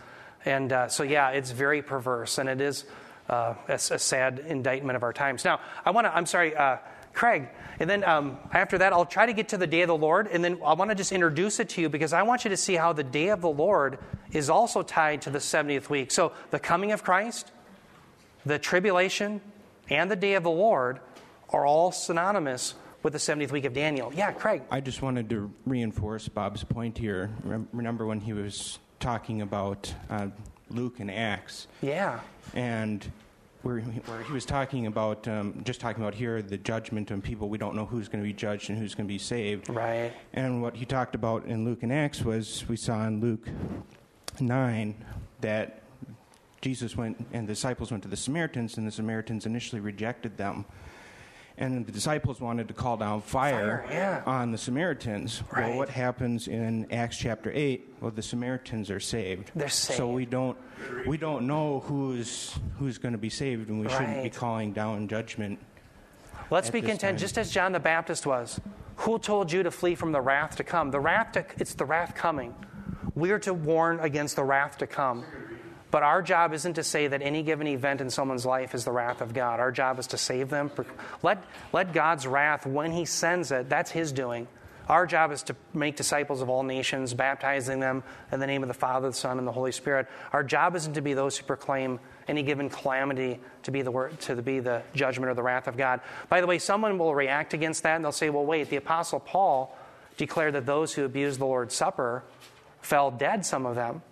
[0.44, 2.84] And uh, so, yeah, it's very perverse, and it is
[3.28, 5.44] uh, a, a, sad indictment of our times.
[5.44, 6.76] Now, I want to, I'm sorry, uh,
[7.18, 7.48] Craig,
[7.80, 10.28] and then um, after that, I'll try to get to the day of the Lord,
[10.28, 12.56] and then I want to just introduce it to you because I want you to
[12.56, 13.98] see how the day of the Lord
[14.30, 16.12] is also tied to the 70th week.
[16.12, 17.50] So, the coming of Christ,
[18.46, 19.40] the tribulation,
[19.90, 21.00] and the day of the Lord
[21.50, 24.12] are all synonymous with the 70th week of Daniel.
[24.14, 24.62] Yeah, Craig.
[24.70, 27.30] I just wanted to reinforce Bob's point here.
[27.72, 30.28] Remember when he was talking about uh,
[30.70, 31.66] Luke and Acts?
[31.82, 32.20] Yeah.
[32.54, 33.10] And
[33.62, 37.48] where, where he was talking about, um, just talking about here, the judgment on people,
[37.48, 39.68] we don't know who's going to be judged and who's going to be saved.
[39.68, 40.12] Right.
[40.32, 43.48] And what he talked about in Luke and Acts was we saw in Luke
[44.40, 45.04] 9
[45.40, 45.82] that
[46.60, 50.64] Jesus went and the disciples went to the Samaritans, and the Samaritans initially rejected them
[51.58, 54.22] and the disciples wanted to call down fire, fire yeah.
[54.24, 55.42] on the Samaritans.
[55.52, 55.68] Right.
[55.68, 57.92] Well, what happens in Acts chapter eight?
[58.00, 59.50] Well, the Samaritans are saved.
[59.54, 59.98] They're saved.
[59.98, 60.56] So we don't
[61.06, 63.98] we don't know who's who's going to be saved, and we right.
[63.98, 65.58] shouldn't be calling down judgment.
[66.50, 67.16] Let's be content, time.
[67.18, 68.58] just as John the Baptist was.
[68.96, 70.90] Who told you to flee from the wrath to come?
[70.90, 72.54] The wrath to, it's the wrath coming.
[73.14, 75.24] We're to warn against the wrath to come.
[75.90, 78.92] But our job isn't to say that any given event in someone's life is the
[78.92, 79.58] wrath of God.
[79.58, 80.70] Our job is to save them.
[81.22, 84.48] Let, let God's wrath, when He sends it, that's His doing.
[84.88, 88.68] Our job is to make disciples of all nations, baptizing them in the name of
[88.68, 90.08] the Father, the Son, and the Holy Spirit.
[90.32, 94.18] Our job isn't to be those who proclaim any given calamity to be the word,
[94.20, 96.00] to be the judgment or the wrath of God.
[96.30, 99.20] By the way, someone will react against that and they'll say, "Well, wait, the Apostle
[99.20, 99.76] Paul
[100.16, 102.24] declared that those who abused the Lord's Supper
[102.80, 103.44] fell dead.
[103.44, 104.02] Some of them."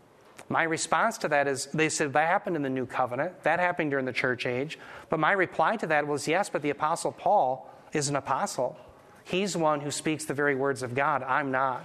[0.48, 3.90] My response to that is they said that happened in the new covenant, that happened
[3.90, 4.78] during the church age.
[5.08, 8.76] But my reply to that was yes, but the apostle Paul is an apostle.
[9.24, 11.24] He's one who speaks the very words of God.
[11.24, 11.84] I'm not.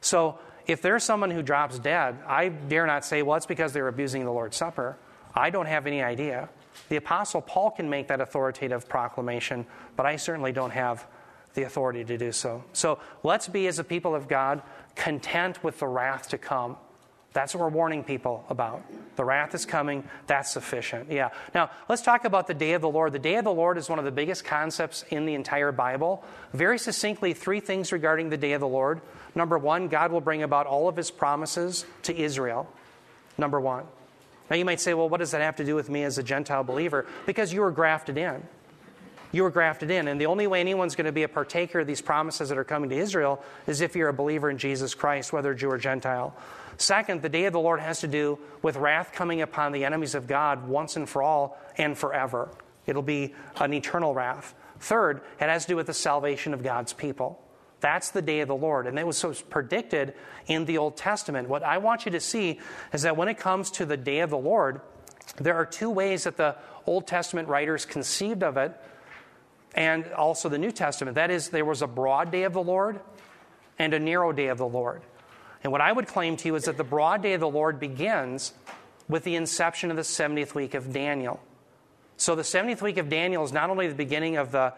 [0.00, 3.88] So if there's someone who drops dead, I dare not say, well, it's because they're
[3.88, 4.96] abusing the Lord's Supper.
[5.34, 6.48] I don't have any idea.
[6.88, 11.06] The apostle Paul can make that authoritative proclamation, but I certainly don't have
[11.54, 12.64] the authority to do so.
[12.72, 14.62] So let's be, as a people of God,
[14.96, 16.76] content with the wrath to come.
[17.32, 18.82] That's what we're warning people about.
[19.14, 20.02] The wrath is coming.
[20.26, 21.12] That's sufficient.
[21.12, 21.30] Yeah.
[21.54, 23.12] Now, let's talk about the day of the Lord.
[23.12, 26.24] The day of the Lord is one of the biggest concepts in the entire Bible.
[26.52, 29.00] Very succinctly, three things regarding the day of the Lord.
[29.36, 32.68] Number one, God will bring about all of his promises to Israel.
[33.38, 33.84] Number one.
[34.50, 36.24] Now, you might say, well, what does that have to do with me as a
[36.24, 37.06] Gentile believer?
[37.26, 38.42] Because you were grafted in.
[39.30, 40.08] You were grafted in.
[40.08, 42.64] And the only way anyone's going to be a partaker of these promises that are
[42.64, 46.34] coming to Israel is if you're a believer in Jesus Christ, whether Jew or Gentile.
[46.80, 50.14] Second, the day of the Lord has to do with wrath coming upon the enemies
[50.14, 52.48] of God once and for all and forever.
[52.86, 54.54] It'll be an eternal wrath.
[54.78, 57.38] Third, it has to do with the salvation of God's people.
[57.80, 58.86] That's the day of the Lord.
[58.86, 60.14] And it was so predicted
[60.46, 61.50] in the Old Testament.
[61.50, 62.58] What I want you to see
[62.94, 64.80] is that when it comes to the day of the Lord,
[65.36, 66.56] there are two ways that the
[66.86, 68.74] Old Testament writers conceived of it,
[69.74, 71.16] and also the New Testament.
[71.16, 73.00] That is, there was a broad day of the Lord
[73.78, 75.02] and a narrow day of the Lord.
[75.62, 77.78] And what I would claim to you is that the broad day of the Lord
[77.78, 78.52] begins
[79.08, 81.40] with the inception of the 70th week of Daniel.
[82.16, 84.72] So the 70th week of Daniel is not only the beginning of the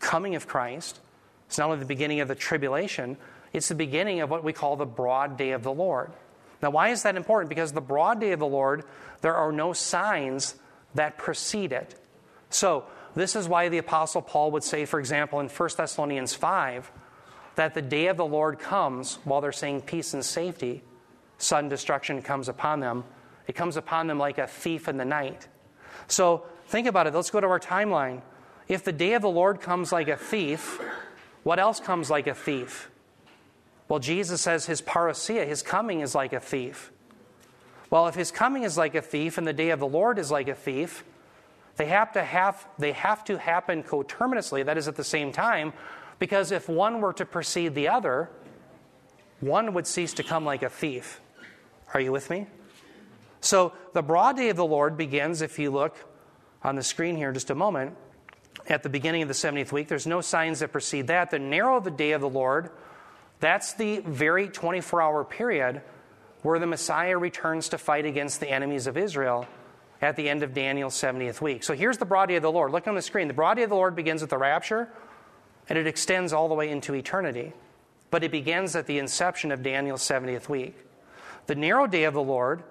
[0.00, 0.98] coming of Christ,
[1.46, 3.16] it's not only the beginning of the tribulation,
[3.52, 6.10] it's the beginning of what we call the broad day of the Lord.
[6.62, 7.48] Now, why is that important?
[7.48, 8.84] Because the broad day of the Lord,
[9.20, 10.56] there are no signs
[10.94, 11.94] that precede it.
[12.50, 12.84] So,
[13.14, 16.90] this is why the Apostle Paul would say, for example, in 1 Thessalonians 5,
[17.56, 20.82] that the day of the Lord comes while they're saying peace and safety,
[21.38, 23.04] sudden destruction comes upon them.
[23.46, 25.48] It comes upon them like a thief in the night.
[26.08, 27.14] So, think about it.
[27.14, 28.22] Let's go to our timeline.
[28.68, 30.80] If the day of the Lord comes like a thief,
[31.42, 32.90] what else comes like a thief?
[33.88, 36.90] Well, Jesus says his parousia, his coming, is like a thief.
[37.88, 40.30] Well, if his coming is like a thief and the day of the Lord is
[40.30, 41.04] like a thief,
[41.76, 45.72] they have to have they have to happen coterminously, that is at the same time,
[46.18, 48.30] because if one were to precede the other,
[49.40, 51.20] one would cease to come like a thief.
[51.94, 52.46] Are you with me?
[53.40, 55.96] So the broad day of the Lord begins, if you look
[56.62, 57.96] on the screen here in just a moment,
[58.68, 59.86] at the beginning of the 70th week.
[59.86, 61.30] There's no signs that precede that.
[61.30, 62.70] The narrow the day of the Lord
[63.40, 65.82] that's the very 24 hour period
[66.42, 69.46] where the Messiah returns to fight against the enemies of Israel
[70.00, 71.62] at the end of Daniel's 70th week.
[71.62, 72.70] So here's the broad day of the Lord.
[72.70, 73.28] Look on the screen.
[73.28, 74.88] The broad day of the Lord begins with the rapture
[75.68, 77.52] and it extends all the way into eternity.
[78.10, 80.76] But it begins at the inception of Daniel's 70th week.
[81.46, 82.62] The narrow day of the Lord,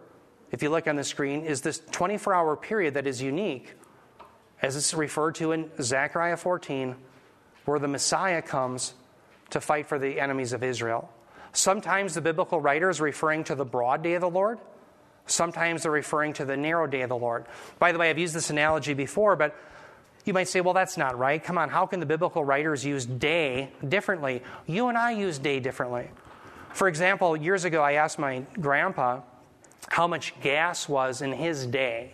[0.51, 3.73] if you look on the screen, is this 24 hour period that is unique,
[4.61, 6.95] as it's referred to in Zechariah 14,
[7.65, 8.93] where the Messiah comes
[9.49, 11.09] to fight for the enemies of Israel.
[11.53, 14.59] Sometimes the biblical writer is referring to the broad day of the Lord.
[15.25, 17.45] Sometimes they're referring to the narrow day of the Lord.
[17.79, 19.55] By the way, I've used this analogy before, but
[20.25, 21.41] you might say, well, that's not right.
[21.43, 24.41] Come on, how can the biblical writers use day differently?
[24.67, 26.09] You and I use day differently.
[26.73, 29.21] For example, years ago, I asked my grandpa
[29.87, 32.13] how much gas was in his day.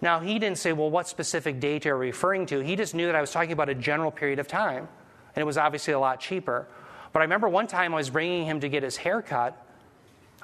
[0.00, 2.60] Now, he didn't say, well, what specific date are you referring to?
[2.60, 4.88] He just knew that I was talking about a general period of time
[5.34, 6.66] and it was obviously a lot cheaper.
[7.12, 9.56] But I remember one time I was bringing him to get his hair cut,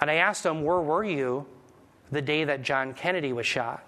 [0.00, 1.46] and I asked him, Where were you
[2.10, 3.84] the day that John Kennedy was shot?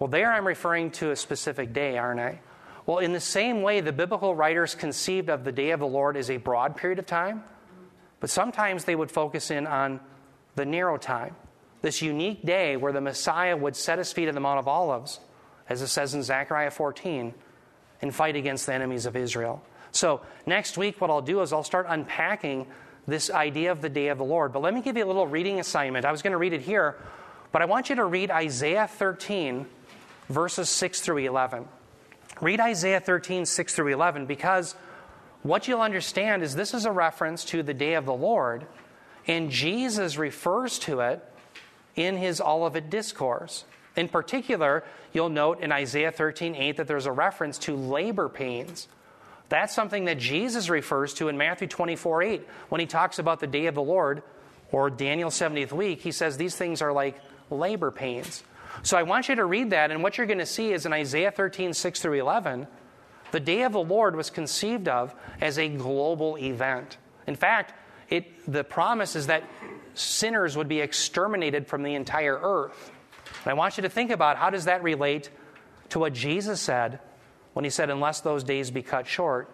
[0.00, 2.40] Well, there I'm referring to a specific day, aren't I?
[2.86, 6.16] Well, in the same way, the biblical writers conceived of the day of the Lord
[6.16, 7.44] as a broad period of time,
[8.18, 10.00] but sometimes they would focus in on
[10.54, 11.36] the narrow time,
[11.82, 15.20] this unique day where the Messiah would set his feet on the Mount of Olives,
[15.68, 17.34] as it says in Zechariah 14,
[18.00, 19.62] and fight against the enemies of Israel.
[19.92, 22.66] So, next week, what I'll do is I'll start unpacking
[23.06, 24.52] this idea of the day of the Lord.
[24.54, 26.06] But let me give you a little reading assignment.
[26.06, 26.96] I was going to read it here,
[27.52, 29.66] but I want you to read Isaiah 13,
[30.30, 31.68] verses 6 through 11.
[32.40, 34.74] Read Isaiah 13, 6 through 11, because
[35.42, 38.66] what you'll understand is this is a reference to the day of the Lord,
[39.26, 41.22] and Jesus refers to it
[41.96, 43.64] in his Olivet Discourse.
[43.96, 48.88] In particular, you'll note in Isaiah 13, 8 that there's a reference to labor pains.
[49.48, 53.48] That's something that Jesus refers to in Matthew 24 8 when he talks about the
[53.48, 54.22] day of the Lord
[54.70, 56.00] or Daniel 70th week.
[56.00, 57.20] He says these things are like
[57.50, 58.44] labor pains.
[58.82, 60.92] So I want you to read that, and what you're going to see is in
[60.92, 62.66] Isaiah 13 6 through 11,
[63.30, 66.96] the day of the Lord was conceived of as a global event.
[67.26, 67.74] In fact,
[68.08, 69.44] it, the promise is that
[69.94, 72.90] sinners would be exterminated from the entire earth.
[73.44, 75.30] And I want you to think about how does that relate
[75.90, 76.98] to what Jesus said
[77.52, 79.48] when he said, Unless those days be cut short,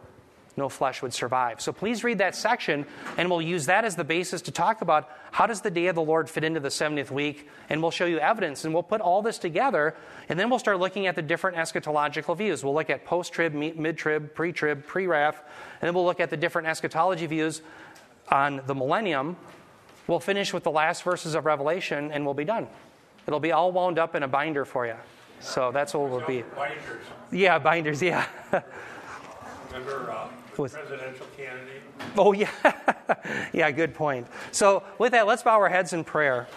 [0.56, 1.60] no flesh would survive.
[1.60, 2.86] So please read that section,
[3.16, 5.94] and we'll use that as the basis to talk about how does the day of
[5.94, 9.00] the Lord fit into the 70th week, and we'll show you evidence, and we'll put
[9.00, 9.94] all this together,
[10.28, 12.64] and then we'll start looking at the different eschatological views.
[12.64, 15.42] We'll look at post-trib, mid-trib, pre-trib, pre-wrath,
[15.80, 17.60] and then we'll look at the different eschatology views
[18.30, 19.36] on the millennium.
[20.06, 22.68] We'll finish with the last verses of Revelation, and we'll be done.
[23.26, 24.94] It'll be all wound up in a binder for you.
[25.40, 26.42] So that's what we'll be.
[26.56, 27.02] Binders.
[27.30, 28.26] Yeah, binders, yeah.
[29.72, 30.28] Remember uh,
[30.64, 31.82] the presidential candidate?
[32.16, 32.50] Oh, yeah.
[33.52, 34.26] yeah, good point.
[34.52, 36.48] So, with that, let's bow our heads in prayer.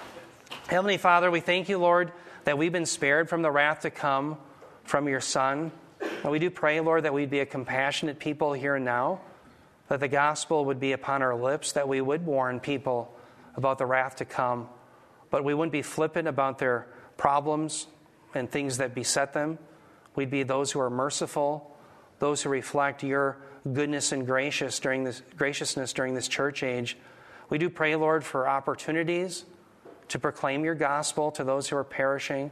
[0.67, 2.11] Heavenly Father, we thank you, Lord,
[2.45, 4.37] that we've been spared from the wrath to come
[4.83, 5.71] from your Son.
[6.23, 9.21] And we do pray, Lord, that we'd be a compassionate people here and now,
[9.87, 13.13] that the gospel would be upon our lips, that we would warn people
[13.55, 14.69] about the wrath to come,
[15.29, 16.87] but we wouldn't be flippant about their
[17.17, 17.87] problems
[18.33, 19.57] and things that beset them.
[20.15, 21.75] We'd be those who are merciful,
[22.19, 23.37] those who reflect your
[23.71, 26.97] goodness and gracious during this, graciousness during this church age.
[27.49, 29.45] We do pray, Lord, for opportunities
[30.09, 32.51] to proclaim your gospel to those who are perishing.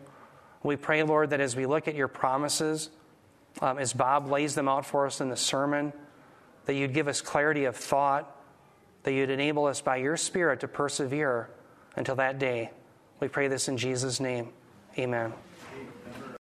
[0.63, 2.89] We pray, Lord, that as we look at your promises,
[3.61, 5.93] um, as Bob lays them out for us in the sermon,
[6.65, 8.35] that you'd give us clarity of thought,
[9.03, 11.49] that you'd enable us by your Spirit to persevere
[11.95, 12.71] until that day.
[13.19, 14.49] We pray this in Jesus' name.
[14.97, 15.33] Amen.